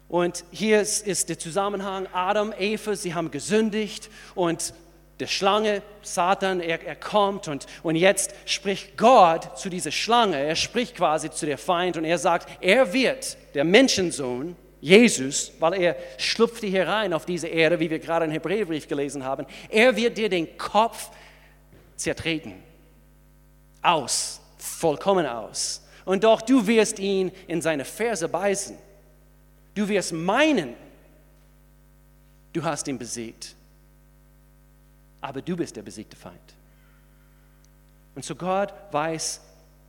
und 0.09 0.43
hier 0.51 0.81
ist, 0.81 1.07
ist 1.07 1.29
der 1.29 1.39
Zusammenhang, 1.39 2.07
Adam, 2.11 2.53
Eva, 2.57 2.97
sie 2.97 3.13
haben 3.13 3.31
gesündigt 3.31 4.09
und 4.35 4.73
der 5.21 5.27
Schlange, 5.27 5.81
Satan, 6.01 6.59
er, 6.59 6.85
er 6.85 6.95
kommt 6.97 7.47
und, 7.47 7.65
und 7.81 7.95
jetzt 7.95 8.33
spricht 8.45 8.97
Gott 8.97 9.57
zu 9.57 9.69
dieser 9.69 9.91
Schlange, 9.91 10.37
er 10.37 10.55
spricht 10.57 10.95
quasi 10.95 11.31
zu 11.31 11.45
der 11.45 11.57
Feind 11.57 11.95
und 11.95 12.03
er 12.03 12.17
sagt, 12.17 12.49
er 12.61 12.91
wird, 12.91 13.37
der 13.53 13.63
Menschensohn, 13.63 14.57
Jesus, 14.79 15.51
weil 15.59 15.73
er 15.81 15.95
schlüpfte 16.17 16.67
hier 16.67 16.87
rein 16.87 17.13
auf 17.13 17.25
diese 17.25 17.47
Erde, 17.47 17.79
wie 17.79 17.89
wir 17.89 17.99
gerade 17.99 18.25
im 18.25 18.31
Hebräerbrief 18.31 18.87
gelesen 18.87 19.23
haben, 19.23 19.45
er 19.69 19.95
wird 19.95 20.17
dir 20.17 20.29
den 20.29 20.57
Kopf 20.57 21.09
zertreten. 21.95 22.53
Aus, 23.81 24.39
vollkommen 24.57 25.25
aus. 25.25 25.83
Und 26.05 26.23
doch 26.23 26.41
du 26.41 26.65
wirst 26.67 26.99
ihn 26.99 27.31
in 27.47 27.61
seine 27.61 27.85
Ferse 27.85 28.29
beißen. 28.29 28.77
Du 29.73 29.87
wirst 29.87 30.13
meinen, 30.13 30.75
du 32.53 32.63
hast 32.63 32.87
ihn 32.87 32.97
besiegt. 32.97 33.55
Aber 35.21 35.41
du 35.41 35.57
bist 35.57 35.75
der 35.75 35.81
besiegte 35.81 36.15
Feind. 36.15 36.35
Und 38.15 38.23
so 38.23 38.35
Gott 38.35 38.73
weiß 38.91 39.41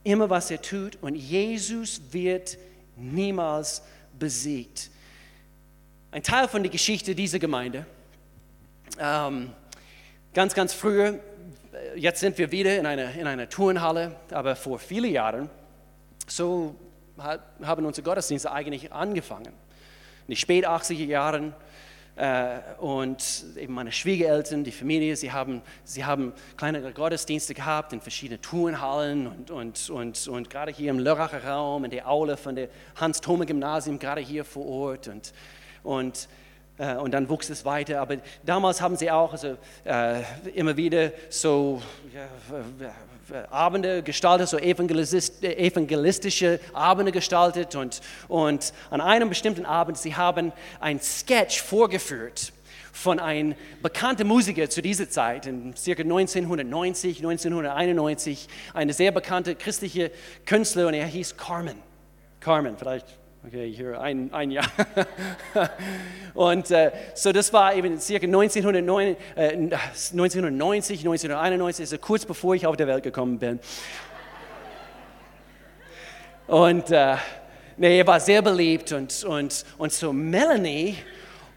immer, 0.03 0.29
was 0.31 0.51
er 0.51 0.61
tut 0.61 0.97
und 1.03 1.15
Jesus 1.15 2.01
wird 2.11 2.57
niemals 2.97 3.81
besiegt 3.81 3.98
besiegt. 4.19 4.91
Ein 6.11 6.23
Teil 6.23 6.49
von 6.49 6.63
der 6.63 6.73
Geschichte 6.73 7.15
dieser 7.15 7.39
Gemeinde, 7.39 7.87
ähm, 8.99 9.53
ganz, 10.35 10.55
ganz 10.55 10.73
früher, 10.73 11.21
äh, 11.73 11.99
jetzt 11.99 12.21
sind 12.21 12.39
wir 12.39 12.51
wieder 12.51 12.79
in 12.79 12.87
einer, 12.87 13.15
in 13.15 13.27
einer 13.27 13.49
Turnhalle, 13.49 14.17
aber 14.31 14.57
vor 14.57 14.79
vielen 14.79 15.13
Jahren, 15.13 15.51
so 16.27 16.75
hat, 17.19 17.41
haben 17.63 17.85
unsere 17.85 18.05
Gottesdienste 18.05 18.51
eigentlich 18.51 18.93
angefangen. 18.93 19.53
In 20.27 20.35
den 20.35 20.37
spät 20.37 20.67
80er 20.67 21.07
Jahren 21.07 21.55
und 22.79 23.45
eben 23.57 23.75
meine 23.75 23.93
Schwiegereltern, 23.93 24.65
die 24.65 24.73
Familie, 24.73 25.15
sie 25.15 25.31
haben, 25.31 25.63
sie 25.85 26.05
haben 26.05 26.33
kleinere 26.57 26.93
Gottesdienste 26.93 27.55
gehabt 27.55 27.93
in 27.93 28.01
verschiedenen 28.01 28.43
Turnhallen 28.43 29.29
und, 29.29 29.51
und, 29.53 29.91
und, 29.91 30.29
und 30.29 30.51
gerade 30.51 30.73
hier 30.73 30.91
im 30.91 30.99
Lörracher 30.99 31.45
Raum, 31.45 31.85
in 31.85 31.93
der 31.93 32.09
Aule 32.09 32.37
von 32.37 32.57
der 32.57 32.71
Hans-Thome-Gymnasium, 32.97 34.01
gerade 34.01 34.21
hier 34.21 34.45
vor 34.45 34.67
Ort. 34.67 35.07
Und, 35.07 35.33
und, 35.85 36.29
äh, 36.79 36.97
und 36.97 37.13
dann 37.13 37.29
wuchs 37.29 37.51
es 37.51 37.65
weiter. 37.65 38.01
Aber 38.01 38.17
damals 38.45 38.81
haben 38.81 38.97
sie 38.97 39.11
auch 39.11 39.33
also, 39.33 39.57
äh, 39.85 40.23
immer 40.55 40.77
wieder 40.77 41.11
so 41.29 41.83
ja, 42.15 42.29
Abende 43.51 44.03
gestaltet, 44.03 44.49
so 44.49 44.59
evangelistische 44.59 46.61
Abende 46.73 47.13
gestaltet 47.13 47.75
und, 47.75 48.01
und 48.29 48.73
an 48.91 49.03
einem 49.03 49.29
bestimmten 49.29 49.67
Abend, 49.67 49.99
sie 49.99 50.17
haben 50.17 50.53
ein 50.81 50.99
Sketch 51.01 51.61
vorgeführt 51.61 52.55
von 52.93 53.21
einem 53.21 53.55
bekannten 53.83 54.27
Musiker 54.27 54.71
zu 54.71 54.81
dieser 54.83 55.11
Zeit, 55.11 55.47
in 55.47 55.77
circa 55.77 56.03
1990, 56.03 57.19
1991, 57.19 58.49
eine 58.75 58.93
sehr 58.93 59.13
bekannte 59.13 59.55
christliche 59.55 60.11
Künstler 60.47 60.89
und 60.89 60.95
er 60.95 61.07
hieß 61.07 61.37
Carmen. 61.37 61.77
Carmen, 62.41 62.77
vielleicht 62.77 63.07
Okay, 63.49 63.73
hier 63.75 63.99
ein, 63.99 64.31
ein 64.35 64.51
Jahr. 64.51 64.67
und 66.35 66.71
äh, 66.71 66.91
so 67.15 67.33
das 67.33 67.51
war 67.51 67.75
eben 67.75 67.99
circa 67.99 68.27
1909, 68.27 69.17
äh, 69.37 69.53
1990, 69.53 70.99
1991, 70.99 71.85
also 71.85 71.97
kurz 71.97 72.27
bevor 72.27 72.57
ich 72.57 72.67
auf 72.67 72.77
der 72.77 72.87
Welt 72.87 73.03
gekommen 73.03 73.39
bin. 73.39 73.59
Und 76.47 76.91
äh, 76.91 77.17
nee, 77.79 77.99
er 77.99 78.07
war 78.07 78.21
sehr 78.21 78.43
beliebt 78.43 78.93
und, 78.93 79.25
und, 79.25 79.65
und 79.79 79.93
so 79.95 80.13
Melanie 80.13 80.99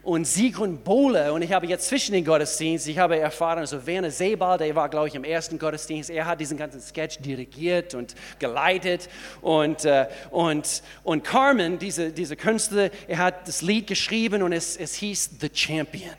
und 0.04 0.26
Sigrun 0.26 0.80
Bohle. 0.80 1.32
Und 1.34 1.42
ich 1.42 1.52
habe 1.52 1.68
jetzt 1.68 1.88
zwischen 1.88 2.14
den 2.14 2.26
Gottesdiensten, 2.26 2.92
ich 2.92 2.98
habe 2.98 3.20
erfahren, 3.20 3.60
also 3.60 3.86
Werner 3.86 4.12
Sebald, 4.12 4.62
der 4.62 4.76
war, 4.76 4.90
glaube 4.90 5.08
ich, 5.08 5.16
im 5.16 5.24
ersten 5.24 5.60
Gottesdienst, 5.60 6.10
er 6.10 6.26
hat 6.26 6.40
diesen 6.40 6.58
ganzen 6.58 6.82
Sketch 6.82 7.20
dirigiert 7.20 7.94
und 7.94 8.16
geleitet. 8.40 9.10
Und, 9.42 9.86
äh, 9.86 10.08
und, 10.32 10.82
und 11.04 11.24
Carmen, 11.24 11.78
diese, 11.78 12.12
diese 12.12 12.36
Künstler, 12.36 12.90
er 13.08 13.18
hat 13.20 13.48
das 13.48 13.62
Lied 13.62 13.88
geschrieben 13.88 14.42
und 14.42 14.54
es, 14.54 14.76
es 14.76 14.96
hieß 14.96 15.32
The 15.40 15.50
Champion. 15.54 16.16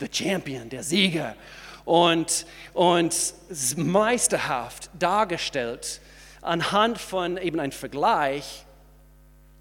The 0.00 0.08
Champion, 0.10 0.68
der 0.68 0.82
Sieger. 0.82 1.36
Und, 1.84 2.46
und 2.72 3.34
meisterhaft 3.76 4.88
dargestellt 4.98 6.00
anhand 6.40 6.98
von 6.98 7.36
eben 7.36 7.60
einem 7.60 7.72
Vergleich 7.72 8.64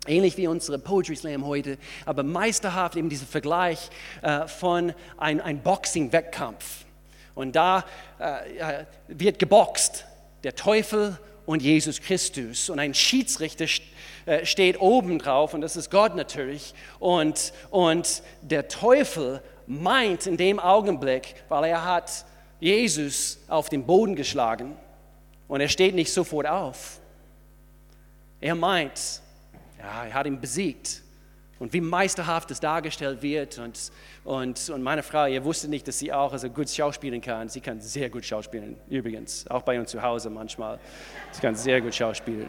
Ähnlich 0.08 0.36
wie 0.38 0.48
unsere 0.48 0.80
Poetry 0.80 1.16
Slam 1.16 1.46
heute, 1.46 1.78
aber 2.06 2.24
meisterhaft 2.24 2.96
eben 2.96 3.10
dieser 3.10 3.28
Vergleich 3.28 3.90
äh, 4.24 4.48
von 4.48 4.94
einem 5.18 5.42
ein 5.42 5.62
Boxing-Wettkampf. 5.62 6.86
Und 7.36 7.56
da 7.56 7.86
äh, 8.18 8.86
wird 9.08 9.38
geboxt, 9.38 10.06
der 10.44 10.56
Teufel 10.56 11.20
und 11.46 11.62
Jesus 11.62 12.02
Christus. 12.02 12.70
Und 12.70 12.80
ein 12.80 12.96
Schiedsrichter 12.96 13.66
äh, 14.26 14.46
steht 14.46 14.82
oben 14.82 15.20
drauf, 15.20 15.54
und 15.54 15.62
das 15.62 15.76
ist 15.76 15.92
Gott 15.92 16.16
natürlich. 16.16 16.74
Und, 17.00 17.54
und 17.70 18.24
der 18.42 18.68
Teufel 18.68 19.42
meint 19.68 20.26
in 20.26 20.36
dem 20.36 20.60
Augenblick, 20.60 21.36
weil 21.48 21.66
er 21.66 21.86
hat 21.86 22.26
Jesus 22.60 23.40
auf 23.48 23.70
den 23.70 23.86
Boden 23.86 24.16
geschlagen 24.16 24.76
und 25.48 25.62
er 25.62 25.70
steht 25.70 25.96
nicht 25.96 26.12
sofort 26.12 26.48
auf. 26.48 27.00
Er 28.40 28.56
meint, 28.56 29.21
ja, 29.82 30.06
er 30.06 30.14
hat 30.14 30.28
ihn 30.28 30.40
besiegt. 30.40 31.02
Und 31.60 31.74
wie 31.74 31.82
meisterhaft 31.82 32.50
es 32.50 32.60
dargestellt 32.60 33.22
wird. 33.22 33.60
Und, 33.60 33.92
und, 34.24 34.70
und 34.70 34.82
meine 34.82 35.04
Frau, 35.04 35.26
ihr 35.28 35.44
wusstet 35.44 35.70
nicht, 35.70 35.88
dass 35.88 36.00
sie 36.00 36.12
auch 36.12 36.34
also 36.34 36.50
gut 36.50 36.70
schauspielen 36.70 37.22
kann. 37.22 37.50
Sie 37.50 37.62
kann 37.62 37.80
sehr 37.80 38.10
gut 38.10 38.26
schauspielen, 38.26 38.78
übrigens. 38.90 39.46
Auch 39.48 39.62
bei 39.62 39.80
uns 39.80 39.92
zu 39.92 40.02
Hause 40.02 40.30
manchmal. 40.30 40.80
Sie 41.32 41.42
kann 41.42 41.56
sehr 41.56 41.82
gut 41.82 41.94
schauspielen. 41.94 42.48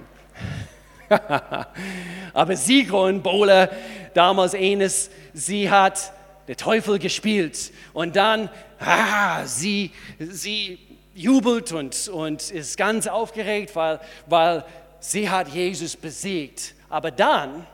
Aber 2.32 2.56
Sigrun 2.56 3.22
Bohle, 3.22 3.70
damals 4.14 4.54
eines, 4.54 5.10
sie 5.34 5.70
hat 5.70 6.12
der 6.48 6.56
Teufel 6.56 6.98
gespielt. 6.98 7.70
Und 7.92 8.16
dann, 8.16 8.48
ah, 8.78 9.44
sie, 9.44 9.90
sie 10.18 10.78
jubelt 11.14 11.72
und, 11.72 12.08
und 12.08 12.50
ist 12.50 12.78
ganz 12.78 13.06
aufgeregt, 13.06 13.76
weil, 13.76 14.00
weil 14.26 14.64
sie 15.00 15.28
hat 15.28 15.48
Jesus 15.48 15.96
besiegt. 15.96 16.74
Aber 16.92 17.10
dann, 17.10 17.66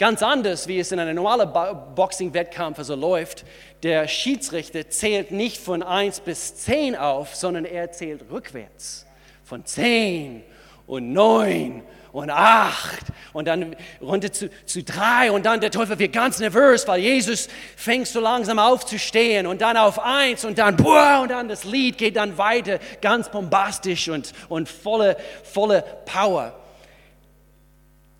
ganz 0.00 0.20
anders, 0.20 0.66
wie 0.66 0.80
es 0.80 0.90
in 0.90 0.98
einem 0.98 1.14
normalen 1.14 1.48
Boxing-Wettkampf 1.94 2.80
also 2.80 2.96
läuft, 2.96 3.44
der 3.84 4.08
Schiedsrichter 4.08 4.90
zählt 4.90 5.30
nicht 5.30 5.58
von 5.58 5.84
1 5.84 6.18
bis 6.20 6.56
10 6.56 6.96
auf, 6.96 7.36
sondern 7.36 7.66
er 7.66 7.92
zählt 7.92 8.24
rückwärts. 8.32 9.06
Von 9.44 9.64
10 9.64 10.42
und 10.88 11.12
9 11.12 11.84
und 12.16 12.30
8 12.30 13.04
und 13.34 13.46
dann 13.46 13.76
runter 14.00 14.32
zu, 14.32 14.48
zu 14.64 14.82
3 14.82 15.30
und 15.32 15.44
dann 15.44 15.60
der 15.60 15.70
Teufel 15.70 15.98
wird 15.98 16.14
ganz 16.14 16.38
nervös, 16.38 16.88
weil 16.88 17.00
Jesus 17.00 17.48
fängt 17.76 18.06
so 18.06 18.20
langsam 18.20 18.58
aufzustehen 18.58 19.46
und 19.46 19.60
dann 19.60 19.76
auf 19.76 19.98
1 19.98 20.46
und 20.46 20.56
dann 20.56 20.76
boah, 20.76 21.20
und 21.22 21.30
dann 21.30 21.46
das 21.46 21.64
Lied 21.64 21.98
geht 21.98 22.16
dann 22.16 22.38
weiter, 22.38 22.78
ganz 23.02 23.28
bombastisch 23.28 24.08
und, 24.08 24.32
und 24.48 24.66
volle, 24.66 25.18
volle 25.44 25.84
Power. 26.06 26.58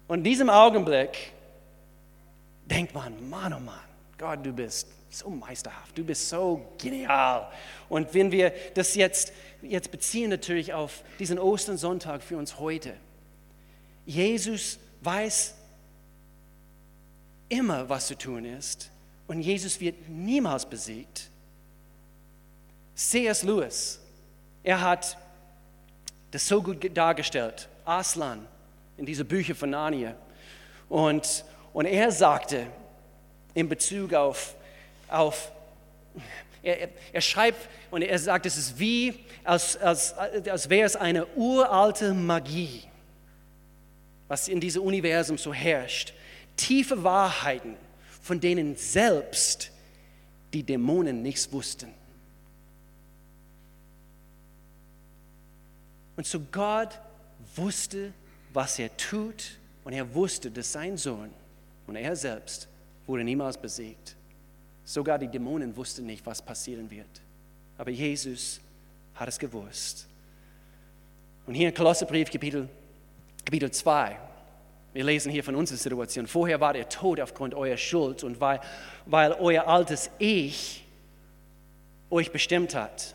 Und 0.09 0.19
in 0.19 0.25
diesem 0.25 0.51
Augenblick 0.51 1.33
denkt 2.67 2.95
man, 2.95 3.31
Mann, 3.31 3.55
oh 3.55 3.61
Mann, 3.61 3.81
Gott, 4.19 4.45
du 4.45 4.53
bist 4.53 4.89
so 5.09 5.31
meisterhaft, 5.31 5.97
du 5.97 6.05
bist 6.05 6.29
so 6.29 6.67
genial. 6.77 7.49
Und 7.89 8.13
wenn 8.13 8.31
wir 8.31 8.53
das 8.75 8.95
jetzt, 8.95 9.33
jetzt 9.63 9.91
beziehen 9.91 10.29
natürlich 10.29 10.75
auf 10.75 11.03
diesen 11.19 11.39
Ostersonntag 11.39 12.23
für 12.23 12.37
uns 12.37 12.59
heute, 12.59 12.93
Jesus 14.07 14.79
weiß 15.03 15.55
immer, 17.49 17.89
was 17.89 18.07
zu 18.07 18.17
tun 18.17 18.45
ist 18.45 18.91
und 19.27 19.41
Jesus 19.41 19.81
wird 19.81 20.09
niemals 20.09 20.65
besiegt. 20.65 21.29
C.S. 22.95 23.43
Lewis, 23.43 24.01
er 24.63 24.81
hat 24.81 25.19
das 26.31 26.47
so 26.47 26.63
gut 26.63 26.97
dargestellt. 26.97 27.69
Aslan 27.85 28.47
in 28.97 29.05
diese 29.05 29.25
Bücher 29.25 29.55
von 29.55 29.71
Narnia. 29.71 30.15
Und, 30.89 31.45
und 31.73 31.87
er 31.87 32.11
sagte 32.11 32.67
in 33.55 33.69
Bezug 33.69 34.15
auf, 34.15 34.55
auf 35.09 35.51
er, 36.63 36.89
er 37.13 37.21
schreibt 37.21 37.69
und 37.91 38.03
er 38.03 38.19
sagt, 38.19 38.47
es 38.47 38.57
ist 38.57 38.79
wie, 38.79 39.25
als, 39.45 39.77
als, 39.77 40.15
als 40.15 40.69
wäre 40.69 40.87
es 40.87 40.97
eine 40.97 41.27
uralte 41.35 42.15
Magie 42.15 42.85
was 44.29 44.49
in 44.49 44.61
diesem 44.61 44.83
Universum 44.83 45.39
so 45.39 45.53
herrscht. 45.53 46.13
Tiefe 46.57 47.03
Wahrheiten, 47.03 47.77
von 48.23 48.41
denen 48.41 48.77
selbst 48.77 49.71
die 50.53 50.63
Dämonen 50.63 51.23
nichts 51.23 51.51
wussten. 51.53 51.93
Und 56.17 56.27
so 56.27 56.41
Gott 56.41 56.99
wusste, 57.55 58.13
was 58.53 58.79
er 58.79 58.97
tut 58.97 59.59
und 59.85 59.93
er 59.93 60.15
wusste, 60.15 60.51
dass 60.51 60.73
sein 60.73 60.97
Sohn 60.97 61.31
und 61.87 61.97
er 61.97 62.17
selbst 62.17 62.69
wurde 63.07 63.23
niemals 63.23 63.59
besiegt. 63.59 64.17
Sogar 64.85 65.19
die 65.19 65.29
Dämonen 65.29 65.77
wussten 65.77 66.07
nicht, 66.07 66.25
was 66.25 66.41
passieren 66.41 66.91
wird. 66.91 67.21
Aber 67.77 67.91
Jesus 67.91 68.61
hat 69.15 69.29
es 69.29 69.39
gewusst. 69.39 70.07
Und 71.47 71.55
hier 71.55 71.69
in 71.69 71.75
Kolosserbrief 71.75 72.31
Kapitel 72.31 72.69
Kapitel 73.47 73.71
2. 73.71 74.19
Wir 74.93 75.05
lesen 75.05 75.31
hier 75.31 75.45
von 75.45 75.55
unserer 75.55 75.79
Situation. 75.79 76.27
Vorher 76.27 76.61
war 76.61 76.73
der 76.73 76.89
Tod 76.89 77.21
aufgrund 77.21 77.55
eurer 77.55 77.77
Schuld 77.77 78.25
und 78.25 78.41
weil, 78.41 78.61
weil 79.05 79.33
euer 79.35 79.69
altes 79.69 80.11
Ich 80.19 80.85
euch 82.11 82.33
bestimmt 82.33 82.75
hat. 82.75 83.15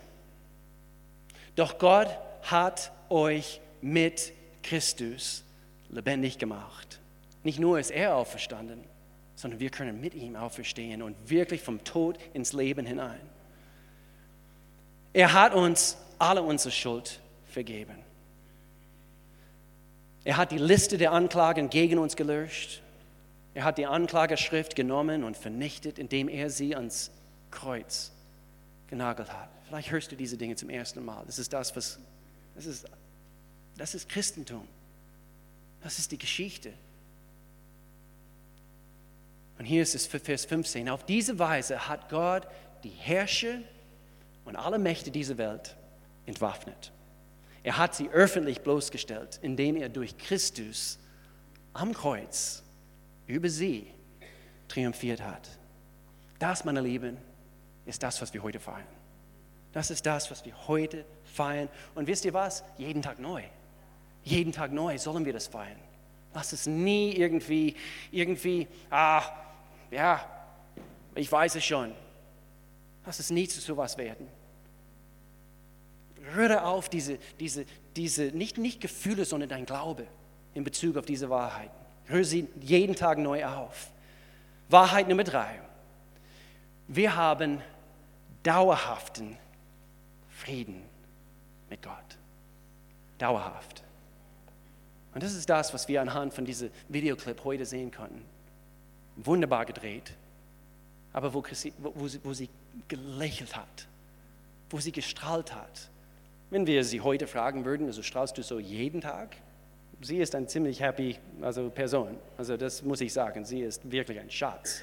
Doch 1.57 1.77
Gott 1.77 2.07
hat 2.43 2.93
euch 3.09 3.59
mit 3.81 4.31
Christus 4.63 5.43
lebendig 5.89 6.37
gemacht. 6.37 7.01
Nicht 7.43 7.59
nur 7.59 7.77
ist 7.77 7.91
er 7.91 8.15
auferstanden, 8.15 8.85
sondern 9.35 9.59
wir 9.59 9.69
können 9.69 9.99
mit 9.99 10.13
ihm 10.13 10.37
auferstehen 10.37 11.01
und 11.01 11.29
wirklich 11.29 11.61
vom 11.61 11.83
Tod 11.83 12.17
ins 12.33 12.53
Leben 12.53 12.85
hinein. 12.85 13.19
Er 15.11 15.33
hat 15.33 15.53
uns 15.53 15.97
alle 16.19 16.41
unsere 16.41 16.71
Schuld 16.71 17.19
vergeben. 17.47 18.10
Er 20.23 20.37
hat 20.37 20.51
die 20.51 20.57
Liste 20.57 20.97
der 20.97 21.11
Anklagen 21.11 21.69
gegen 21.69 21.97
uns 21.97 22.15
gelöscht. 22.15 22.81
Er 23.53 23.63
hat 23.63 23.77
die 23.77 23.85
Anklageschrift 23.85 24.75
genommen 24.75 25.23
und 25.23 25.35
vernichtet, 25.35 25.99
indem 25.99 26.29
er 26.29 26.49
sie 26.49 26.75
ans 26.75 27.11
Kreuz 27.49 28.11
genagelt 28.87 29.31
hat. 29.31 29.49
Vielleicht 29.67 29.91
hörst 29.91 30.11
du 30.11 30.15
diese 30.15 30.37
Dinge 30.37 30.55
zum 30.55 30.69
ersten 30.69 31.03
Mal. 31.03 31.23
Das 31.25 31.39
ist 31.39 31.51
das, 31.51 31.75
was, 31.75 31.99
das 32.55 32.65
ist, 32.65 32.85
das 33.77 33.95
ist 33.95 34.09
Christentum. 34.09 34.67
Das 35.81 35.97
ist 35.97 36.11
die 36.11 36.17
Geschichte. 36.17 36.71
Und 39.57 39.65
hier 39.65 39.81
ist 39.81 39.95
es 39.95 40.05
für 40.05 40.19
Vers 40.19 40.45
15. 40.45 40.89
Auf 40.89 41.05
diese 41.05 41.39
Weise 41.39 41.87
hat 41.87 42.09
Gott 42.09 42.47
die 42.83 42.89
Herrscher 42.89 43.59
und 44.45 44.55
alle 44.55 44.79
Mächte 44.79 45.11
dieser 45.11 45.37
Welt 45.37 45.75
entwaffnet. 46.25 46.91
Er 47.63 47.77
hat 47.77 47.95
sie 47.95 48.09
öffentlich 48.09 48.61
bloßgestellt, 48.61 49.39
indem 49.41 49.75
er 49.75 49.89
durch 49.89 50.17
Christus 50.17 50.97
am 51.73 51.93
Kreuz 51.93 52.63
über 53.27 53.49
sie 53.49 53.87
triumphiert 54.67 55.21
hat. 55.21 55.47
Das, 56.39 56.65
meine 56.65 56.81
Lieben, 56.81 57.17
ist 57.85 58.01
das, 58.03 58.21
was 58.21 58.33
wir 58.33 58.41
heute 58.41 58.59
feiern. 58.59 58.87
Das 59.73 59.91
ist 59.91 60.05
das, 60.05 60.29
was 60.31 60.43
wir 60.43 60.67
heute 60.67 61.05
feiern. 61.23 61.69
Und 61.95 62.07
wisst 62.07 62.25
ihr 62.25 62.33
was? 62.33 62.63
Jeden 62.77 63.01
Tag 63.01 63.19
neu. 63.19 63.43
Jeden 64.23 64.51
Tag 64.51 64.71
neu 64.71 64.97
sollen 64.97 65.25
wir 65.25 65.33
das 65.33 65.47
feiern. 65.47 65.79
Lass 66.33 66.53
es 66.53 66.65
nie 66.67 67.13
irgendwie, 67.13 67.75
irgendwie, 68.11 68.67
ah, 68.89 69.23
ja, 69.89 70.25
Ich 71.15 71.29
weiß 71.31 71.55
es 71.55 71.65
schon. 71.65 71.93
Lass 73.05 73.19
es 73.19 73.29
nie 73.29 73.47
zu 73.47 73.59
sowas 73.59 73.97
werden. 73.97 74.27
Rühre 76.41 76.63
auf 76.63 76.89
diese, 76.89 77.19
diese, 77.39 77.65
diese 77.95 78.23
nicht, 78.25 78.57
nicht 78.57 78.81
Gefühle, 78.81 79.25
sondern 79.25 79.49
dein 79.49 79.65
Glaube 79.65 80.07
in 80.53 80.63
Bezug 80.63 80.97
auf 80.97 81.05
diese 81.05 81.29
Wahrheiten. 81.29 81.75
Rühre 82.09 82.25
sie 82.25 82.47
jeden 82.61 82.95
Tag 82.95 83.17
neu 83.19 83.45
auf. 83.45 83.91
Wahrheit 84.69 85.07
Nummer 85.07 85.23
drei. 85.23 85.59
Wir 86.87 87.15
haben 87.15 87.61
dauerhaften 88.43 89.37
Frieden 90.29 90.81
mit 91.69 91.81
Gott. 91.83 91.95
Dauerhaft. 93.17 93.83
Und 95.13 95.21
das 95.21 95.33
ist 95.33 95.49
das, 95.49 95.73
was 95.73 95.87
wir 95.87 96.01
anhand 96.01 96.33
von 96.33 96.45
diesem 96.45 96.71
Videoclip 96.89 97.43
heute 97.43 97.65
sehen 97.65 97.91
konnten. 97.91 98.25
Wunderbar 99.17 99.65
gedreht, 99.65 100.13
aber 101.13 101.33
wo, 101.33 101.43
wo, 101.43 102.07
sie, 102.07 102.19
wo 102.23 102.33
sie 102.33 102.49
gelächelt 102.87 103.55
hat, 103.55 103.87
wo 104.69 104.79
sie 104.79 104.91
gestrahlt 104.91 105.53
hat. 105.53 105.89
Wenn 106.51 106.67
wir 106.67 106.83
sie 106.83 106.99
heute 106.99 107.27
fragen 107.27 107.63
würden, 107.63 107.87
also 107.87 108.03
strahlst 108.03 108.37
du 108.37 108.43
so 108.43 108.59
jeden 108.59 108.99
Tag? 108.99 109.37
Sie 110.01 110.17
ist 110.17 110.35
eine 110.35 110.47
ziemlich 110.47 110.81
happy 110.81 111.17
also 111.39 111.69
Person. 111.69 112.17
Also 112.37 112.57
das 112.57 112.83
muss 112.83 112.99
ich 112.99 113.13
sagen, 113.13 113.45
sie 113.45 113.61
ist 113.61 113.89
wirklich 113.89 114.19
ein 114.19 114.29
Schatz. 114.29 114.81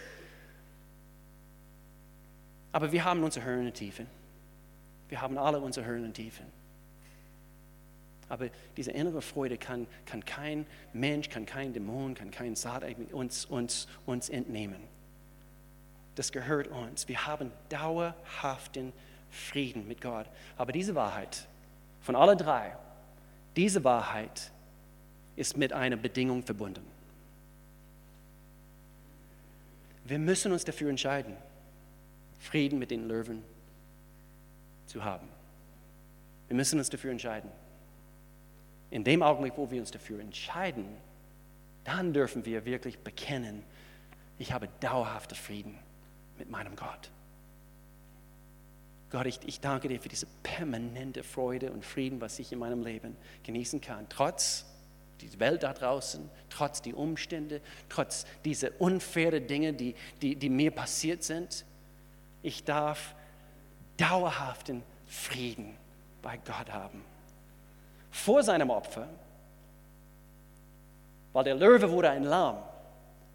Aber 2.73 2.91
wir 2.91 3.05
haben 3.05 3.23
unsere 3.23 3.45
Höhen 3.45 3.67
und 3.67 3.75
Tiefen. 3.75 4.07
Wir 5.11 5.21
haben 5.21 5.37
alle 5.37 5.61
unsere 5.61 5.85
Höhen 5.85 6.05
und 6.05 6.15
Tiefen. 6.15 6.47
Aber 8.31 8.49
diese 8.77 8.93
innere 8.93 9.21
Freude 9.21 9.59
kann, 9.59 9.87
kann 10.07 10.25
kein 10.25 10.67
Mensch, 10.95 11.29
kann 11.29 11.45
kein 11.45 11.75
Dämon, 11.75 12.15
kann 12.15 12.31
kein 12.31 12.57
Satan 12.57 12.95
uns, 13.13 13.45
uns, 13.45 13.89
uns 14.07 14.31
entnehmen. 14.31 14.81
Das 16.15 16.33
gehört 16.33 16.69
uns. 16.69 17.09
Wir 17.09 17.27
haben 17.27 17.53
dauerhaften 17.69 18.93
Frieden 19.31 19.87
mit 19.87 20.01
Gott. 20.01 20.27
Aber 20.57 20.73
diese 20.73 20.95
Wahrheit, 20.95 21.47
von 22.03 22.17
allen 22.17 22.39
drei, 22.39 22.77
diese 23.57 23.85
Wahrheit 23.85 24.51
ist 25.37 25.57
mit 25.57 25.73
einer 25.73 25.97
Bedingung 25.97 26.43
verbunden. 26.43 26.85
Wir 30.05 30.19
müssen 30.19 30.53
uns 30.53 30.65
dafür 30.65 30.89
entscheiden, 30.89 31.37
Frieden 32.41 32.79
mit 32.79 32.91
den 32.91 33.09
Löwen 33.09 33.45
zu 34.87 35.05
haben. 35.05 35.29
Wir 36.47 36.57
müssen 36.57 36.79
uns 36.79 36.89
dafür 36.89 37.11
entscheiden. 37.11 37.51
In 38.91 39.05
dem 39.05 39.23
Augenblick, 39.23 39.53
wo 39.57 39.71
wir 39.71 39.81
uns 39.81 39.91
dafür 39.91 40.21
entscheiden, 40.21 40.87
dann 41.85 42.13
dürfen 42.13 42.45
wir 42.47 42.65
wirklich 42.65 42.99
bekennen, 42.99 43.63
ich 44.39 44.53
habe 44.53 44.69
dauerhafte 44.81 45.35
Frieden 45.35 45.79
mit 46.39 46.51
meinem 46.51 46.75
Gott. 46.75 47.11
Gott, 49.11 49.27
ich, 49.27 49.41
ich 49.47 49.61
danke 49.61 49.89
dir 49.89 50.01
für 50.01 50.09
diese 50.09 50.27
permanente 50.43 51.23
Freude 51.23 51.73
und 51.73 51.85
Frieden, 51.85 52.21
was 52.21 52.39
ich 52.39 52.53
in 52.53 52.59
meinem 52.59 52.83
Leben 52.83 53.17
genießen 53.43 53.81
kann, 53.81 54.07
trotz 54.09 54.67
die 55.21 55.41
Welt 55.41 55.63
da 55.63 55.73
draußen, 55.73 56.29
trotz 56.51 56.83
die 56.83 56.95
Umstände, 56.95 57.61
trotz 57.89 58.27
dieser 58.45 58.71
unfairen 58.81 59.47
Dinge, 59.47 59.73
die, 59.73 59.95
die, 60.23 60.37
die 60.37 60.49
mir 60.49 60.71
passiert 60.71 61.25
sind. 61.25 61.65
Ich 62.43 62.65
darf 62.65 63.15
dauerhaften 63.97 64.83
Frieden 65.07 65.77
bei 66.23 66.37
Gott 66.37 66.71
haben 66.71 67.03
vor 68.11 68.43
seinem 68.43 68.71
Opfer, 68.71 69.07
weil 71.33 71.45
der 71.45 71.55
Löwe 71.55 71.91
wurde 71.91 72.11
ein 72.11 72.25
Lamm, 72.25 72.59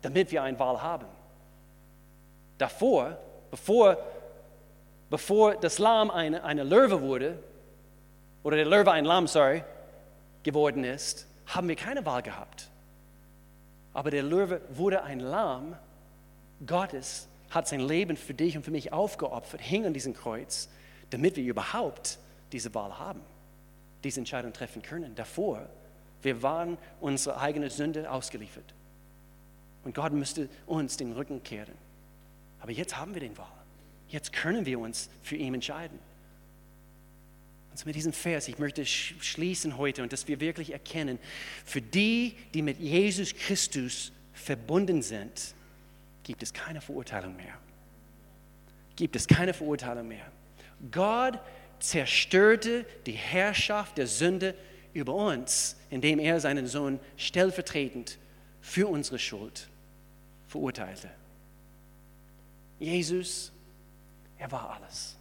damit 0.02 0.32
wir 0.32 0.44
ein 0.44 0.58
Wahl 0.60 0.82
haben. 0.82 1.06
Davor, 2.58 3.18
bevor, 3.50 3.98
bevor 5.14 5.54
das 5.54 5.78
Lamm 5.78 6.10
eine, 6.10 6.44
eine 6.44 6.64
Löwe 6.64 7.00
wurde, 7.02 7.38
oder 8.42 8.58
der 8.58 8.66
Löwe 8.66 8.92
ein 8.92 9.06
Lamm, 9.06 9.28
sorry, 9.28 9.64
geworden 10.42 10.84
ist, 10.84 11.28
haben 11.46 11.68
wir 11.68 11.76
keine 11.76 12.04
Wahl 12.04 12.24
gehabt. 12.24 12.72
Aber 13.94 14.10
der 14.10 14.24
Löwe 14.24 14.60
wurde 14.70 15.04
ein 15.04 15.20
Lamm 15.20 15.76
Gottes, 16.66 17.28
hat 17.52 17.68
sein 17.68 17.82
Leben 17.82 18.18
für 18.18 18.34
dich 18.34 18.58
und 18.58 18.64
für 18.64 18.72
mich 18.72 18.92
aufgeopfert, 18.92 19.62
hing 19.62 19.86
an 19.86 19.94
diesem 19.94 20.16
Kreuz, 20.16 20.68
damit 21.12 21.36
wir 21.36 21.44
überhaupt 21.44 22.18
diese 22.52 22.74
Wahl 22.74 22.98
haben 22.98 23.22
diese 24.04 24.20
Entscheidung 24.20 24.52
treffen 24.52 24.82
können. 24.82 25.14
Davor, 25.14 25.70
wir 26.24 26.42
waren 26.42 26.76
unserer 27.00 27.40
eigenen 27.40 27.70
Sünde 27.70 28.10
ausgeliefert. 28.10 28.74
Und 29.84 29.94
Gott 29.94 30.12
müsste 30.12 30.50
uns 30.66 30.98
den 30.98 31.14
Rücken 31.14 31.44
kehren. 31.44 31.76
Aber 32.60 32.72
jetzt 32.72 32.98
haben 32.98 33.14
wir 33.14 33.22
den 33.22 33.38
Wahl. 33.38 33.63
Jetzt 34.10 34.34
können 34.34 34.66
wir 34.66 34.80
uns 34.80 35.10
für 35.22 35.36
ihn 35.36 35.54
entscheiden. 35.54 36.00
Und 37.72 37.86
mit 37.88 37.96
diesem 37.96 38.14
Vers, 38.14 38.48
ich 38.48 38.60
möchte 38.60 38.86
schließen 38.86 39.78
heute 39.78 40.04
und 40.04 40.14
dass 40.14 40.28
wir 40.28 40.40
wirklich 40.40 40.72
erkennen, 40.72 41.18
für 41.66 41.82
die, 41.82 42.36
die 42.54 42.62
mit 42.62 42.80
Jesus 42.80 43.34
Christus 43.34 44.12
verbunden 44.34 45.02
sind, 45.02 45.56
gibt 46.22 46.44
es 46.44 46.54
keine 46.54 46.82
Verurteilung 46.82 47.36
mehr. 47.36 47.58
Gibt 48.96 49.16
es 49.16 49.28
keine 49.28 49.56
Verurteilung 49.56 50.08
mehr. 50.08 50.32
Gott 50.92 51.40
zerstörte 51.80 52.86
die 53.06 53.14
Herrschaft 53.14 53.98
der 53.98 54.06
Sünde 54.06 54.54
über 54.94 55.16
uns, 55.16 55.76
indem 55.90 56.20
er 56.20 56.40
seinen 56.40 56.68
Sohn 56.68 57.00
stellvertretend 57.18 58.20
für 58.62 58.88
unsere 58.88 59.18
Schuld 59.18 59.68
verurteilte. 60.48 61.10
Jesus, 62.80 63.52
er 64.44 64.52
war 64.52 64.72
alles. 64.72 65.16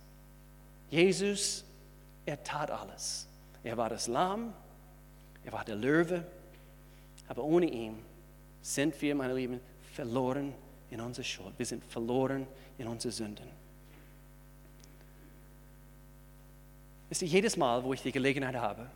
Jesus, 0.90 1.64
er 2.26 2.42
tat 2.42 2.72
alles. 2.72 3.28
Er 3.62 3.76
war 3.76 3.88
das 3.88 4.08
Lamm, 4.08 4.52
er 5.44 5.52
war 5.52 5.64
der 5.64 5.76
Löwe, 5.76 6.24
aber 7.28 7.44
ohne 7.44 7.66
ihn 7.66 8.02
sind 8.62 9.00
wir, 9.00 9.14
meine 9.14 9.34
Lieben, 9.34 9.60
verloren 9.94 10.52
in 10.90 11.00
unserer 11.00 11.24
Schuld. 11.24 11.54
Wir 11.56 11.66
sind 11.66 11.84
verloren 11.84 12.48
in 12.78 12.88
unsere 12.88 13.12
Sünden. 13.12 13.48
ist 17.10 17.20
jedes 17.20 17.58
Mal, 17.58 17.84
wo 17.84 17.92
ich 17.92 18.02
die 18.02 18.10
Gelegenheit 18.10 18.56
habe, 18.56 18.86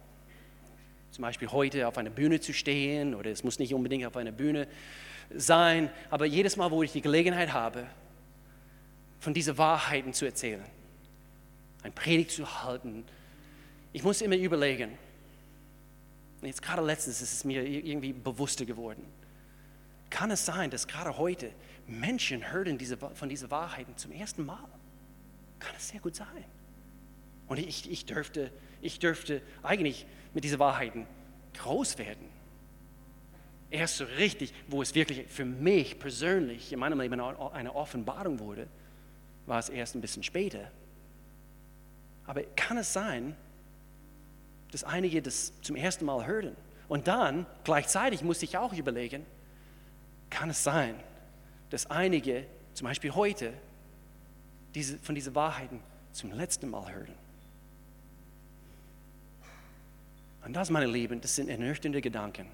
zum 1.12 1.22
Beispiel 1.22 1.48
heute 1.52 1.86
auf 1.86 1.98
einer 1.98 2.10
Bühne 2.10 2.40
zu 2.40 2.52
stehen, 2.54 3.14
oder 3.14 3.30
es 3.30 3.44
muss 3.44 3.58
nicht 3.58 3.74
unbedingt 3.74 4.06
auf 4.06 4.16
einer 4.16 4.32
Bühne 4.32 4.66
sein, 5.36 5.90
aber 6.08 6.24
jedes 6.24 6.56
Mal, 6.56 6.70
wo 6.70 6.82
ich 6.82 6.92
die 6.92 7.02
Gelegenheit 7.02 7.52
habe, 7.52 7.86
von 9.20 9.34
diesen 9.34 9.56
Wahrheiten 9.58 10.12
zu 10.12 10.24
erzählen, 10.24 10.64
ein 11.82 11.92
Predigt 11.92 12.30
zu 12.32 12.62
halten, 12.62 13.04
ich 13.92 14.02
muss 14.02 14.20
immer 14.20 14.36
überlegen, 14.36 14.98
jetzt 16.42 16.60
gerade 16.60 16.82
letztens 16.82 17.22
ist 17.22 17.32
es 17.32 17.44
mir 17.44 17.66
irgendwie 17.66 18.12
bewusster 18.12 18.64
geworden, 18.64 19.04
kann 20.10 20.30
es 20.30 20.44
sein, 20.44 20.70
dass 20.70 20.86
gerade 20.86 21.16
heute 21.16 21.50
Menschen 21.86 22.52
hören 22.52 22.78
diese, 22.78 22.96
von 22.96 23.28
diesen 23.28 23.50
Wahrheiten 23.50 23.96
zum 23.96 24.12
ersten 24.12 24.44
Mal? 24.44 24.68
Kann 25.58 25.74
es 25.76 25.88
sehr 25.88 26.00
gut 26.00 26.14
sein. 26.14 26.44
Und 27.48 27.58
ich, 27.58 27.90
ich, 27.90 28.06
dürfte, 28.06 28.50
ich 28.82 28.98
dürfte 28.98 29.40
eigentlich 29.62 30.06
mit 30.34 30.44
diesen 30.44 30.58
Wahrheiten 30.58 31.06
groß 31.54 31.98
werden. 31.98 32.28
Erst 33.70 33.96
so 33.96 34.04
richtig, 34.04 34.52
wo 34.68 34.82
es 34.82 34.94
wirklich 34.94 35.26
für 35.28 35.44
mich 35.44 35.98
persönlich 35.98 36.72
in 36.72 36.78
meinem 36.78 37.00
Leben 37.00 37.20
eine 37.20 37.74
Offenbarung 37.74 38.38
wurde, 38.38 38.68
war 39.46 39.58
es 39.58 39.68
erst 39.68 39.94
ein 39.94 40.00
bisschen 40.00 40.22
später. 40.22 40.70
Aber 42.26 42.42
kann 42.56 42.76
es 42.78 42.92
sein, 42.92 43.36
dass 44.72 44.84
einige 44.84 45.22
das 45.22 45.52
zum 45.62 45.76
ersten 45.76 46.04
Mal 46.04 46.26
hören? 46.26 46.56
Und 46.88 47.08
dann 47.08 47.46
gleichzeitig 47.64 48.22
muss 48.22 48.42
ich 48.42 48.56
auch 48.58 48.72
überlegen, 48.72 49.24
kann 50.30 50.50
es 50.50 50.62
sein, 50.62 50.96
dass 51.70 51.86
einige, 51.86 52.44
zum 52.74 52.86
Beispiel 52.86 53.14
heute, 53.14 53.52
diese, 54.74 54.98
von 54.98 55.14
diesen 55.14 55.34
Wahrheiten 55.34 55.80
zum 56.12 56.32
letzten 56.32 56.68
Mal 56.68 56.92
hören? 56.92 57.14
Und 60.44 60.52
das, 60.54 60.70
meine 60.70 60.86
Lieben, 60.86 61.20
das 61.20 61.34
sind 61.34 61.48
ernüchternde 61.48 62.00
Gedanken. 62.00 62.46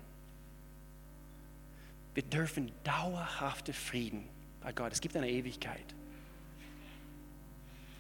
Wir 2.15 2.23
dürfen 2.23 2.73
dauerhafte 2.85 3.73
Frieden 3.73 4.29
bei 4.63 4.73
Gott. 4.73 4.93
Es 4.93 5.01
gibt 5.01 5.17
eine 5.17 5.29
Ewigkeit. 5.29 5.95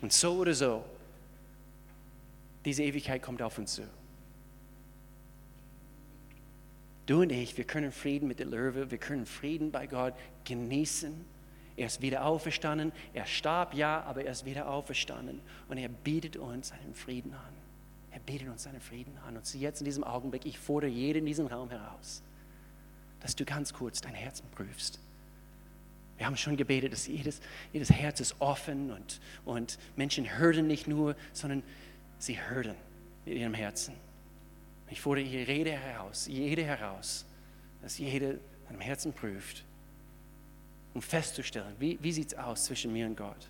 Und 0.03 0.13
so 0.13 0.35
oder 0.35 0.53
so, 0.53 0.85
diese 2.65 2.83
Ewigkeit 2.83 3.23
kommt 3.23 3.41
auf 3.41 3.57
uns 3.59 3.75
zu. 3.75 3.83
Du 7.07 7.23
und 7.23 7.31
ich, 7.31 7.57
wir 7.57 7.65
können 7.65 7.91
Frieden 7.91 8.29
mit 8.29 8.39
der 8.39 8.47
Löwe, 8.47 8.91
wir 8.91 8.99
können 8.99 9.27
Frieden 9.27 9.73
bei 9.73 9.87
Gott 9.87 10.15
genießen. 10.45 11.25
Er 11.77 11.87
ist 11.87 12.01
wieder 12.01 12.25
auferstanden. 12.25 12.93
Er 13.13 13.27
starb, 13.27 13.75
ja, 13.75 14.03
aber 14.03 14.25
er 14.25 14.33
ist 14.33 14.45
wieder 14.45 14.69
auferstanden. 14.69 15.41
Und 15.69 15.79
er 15.79 15.89
bietet 15.89 16.37
uns 16.37 16.69
seinen 16.69 16.95
Frieden 16.95 17.33
an. 17.33 17.55
Er 18.11 18.21
bietet 18.21 18.49
uns 18.49 18.65
seinen 18.65 18.81
Frieden 18.81 19.17
an. 19.27 19.37
Und 19.37 19.55
jetzt 19.55 19.81
in 19.81 19.85
diesem 19.85 20.05
Augenblick, 20.05 20.47
ich 20.47 20.59
fordere 20.59 20.91
jeden 20.91 21.21
in 21.21 21.27
diesem 21.27 21.47
Raum 21.47 21.71
heraus, 21.71 22.23
dass 23.21 23.35
du 23.35 23.45
ganz 23.45 23.73
kurz 23.73 24.01
dein 24.01 24.15
Herzen 24.15 24.47
prüfst. 24.51 25.01
Wir 26.23 26.27
haben 26.27 26.37
schon 26.37 26.57
gebetet, 26.57 26.93
dass 26.93 27.09
jedes, 27.09 27.41
jedes 27.73 27.91
Herz 27.91 28.21
ist 28.21 28.37
offen 28.39 28.93
und, 28.93 29.21
und 29.45 29.77
Menschen 29.97 30.39
hören 30.39 30.69
nicht 30.69 30.87
nur, 30.87 31.17
sondern 31.33 31.65
sie 32.21 32.41
hören 32.41 32.77
mit 33.25 33.35
ihrem 33.35 33.55
Herzen. 33.55 33.95
Ich 34.89 35.01
fordere 35.01 35.25
hier 35.25 35.49
Rede 35.49 35.73
heraus, 35.73 36.29
jede 36.29 36.63
heraus, 36.63 37.25
dass 37.83 37.99
jede 37.99 38.39
seinem 38.69 38.81
Herzen 38.81 39.13
prüft, 39.13 39.65
um 40.95 41.03
festzustellen, 41.03 41.75
wie, 41.81 41.99
wie 42.01 42.13
sieht 42.13 42.29
es 42.29 42.39
aus 42.39 42.67
zwischen 42.67 42.93
mir 42.93 43.07
und 43.07 43.17
Gott? 43.17 43.49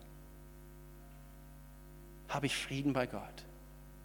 Habe 2.31 2.47
ich 2.47 2.57
Frieden 2.57 2.95
bei 2.95 3.07
Gott? 3.07 3.45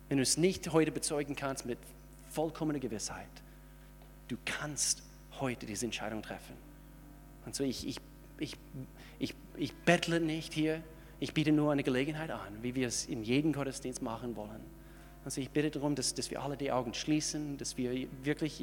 Wenn 0.10 0.18
du 0.18 0.24
es 0.24 0.36
nicht 0.36 0.74
heute 0.74 0.92
bezeugen 0.92 1.38
kannst 1.38 1.66
mit 1.66 1.80
vollkommener 2.28 2.80
Gewissheit, 2.80 3.30
du 4.28 4.36
kannst 4.44 5.04
heute 5.40 5.66
diese 5.66 5.86
Entscheidung 5.86 6.22
treffen. 6.22 6.58
Und 7.46 7.56
so 7.56 7.64
ich, 7.64 7.88
ich, 7.88 8.02
ich, 8.40 8.56
ich, 9.20 9.34
ich 9.56 9.74
bettle 9.74 10.20
nicht 10.20 10.54
hier, 10.54 10.82
ich 11.20 11.34
biete 11.34 11.52
nur 11.52 11.72
eine 11.72 11.84
Gelegenheit 11.84 12.30
an, 12.32 12.62
wie 12.62 12.76
wir 12.76 12.88
es 12.88 13.06
in 13.06 13.24
jedem 13.24 13.54
Gottesdienst 13.54 14.02
machen 14.02 14.36
wollen. 14.36 14.62
Also 15.26 15.42
ich 15.42 15.50
bitte 15.50 15.72
darum, 15.72 15.96
dass, 15.96 16.14
dass 16.14 16.32
wir 16.32 16.42
alle 16.42 16.56
die 16.56 16.72
Augen 16.72 16.94
schließen, 16.94 17.58
dass 17.58 17.78
wir 17.78 18.08
wirklich 18.24 18.54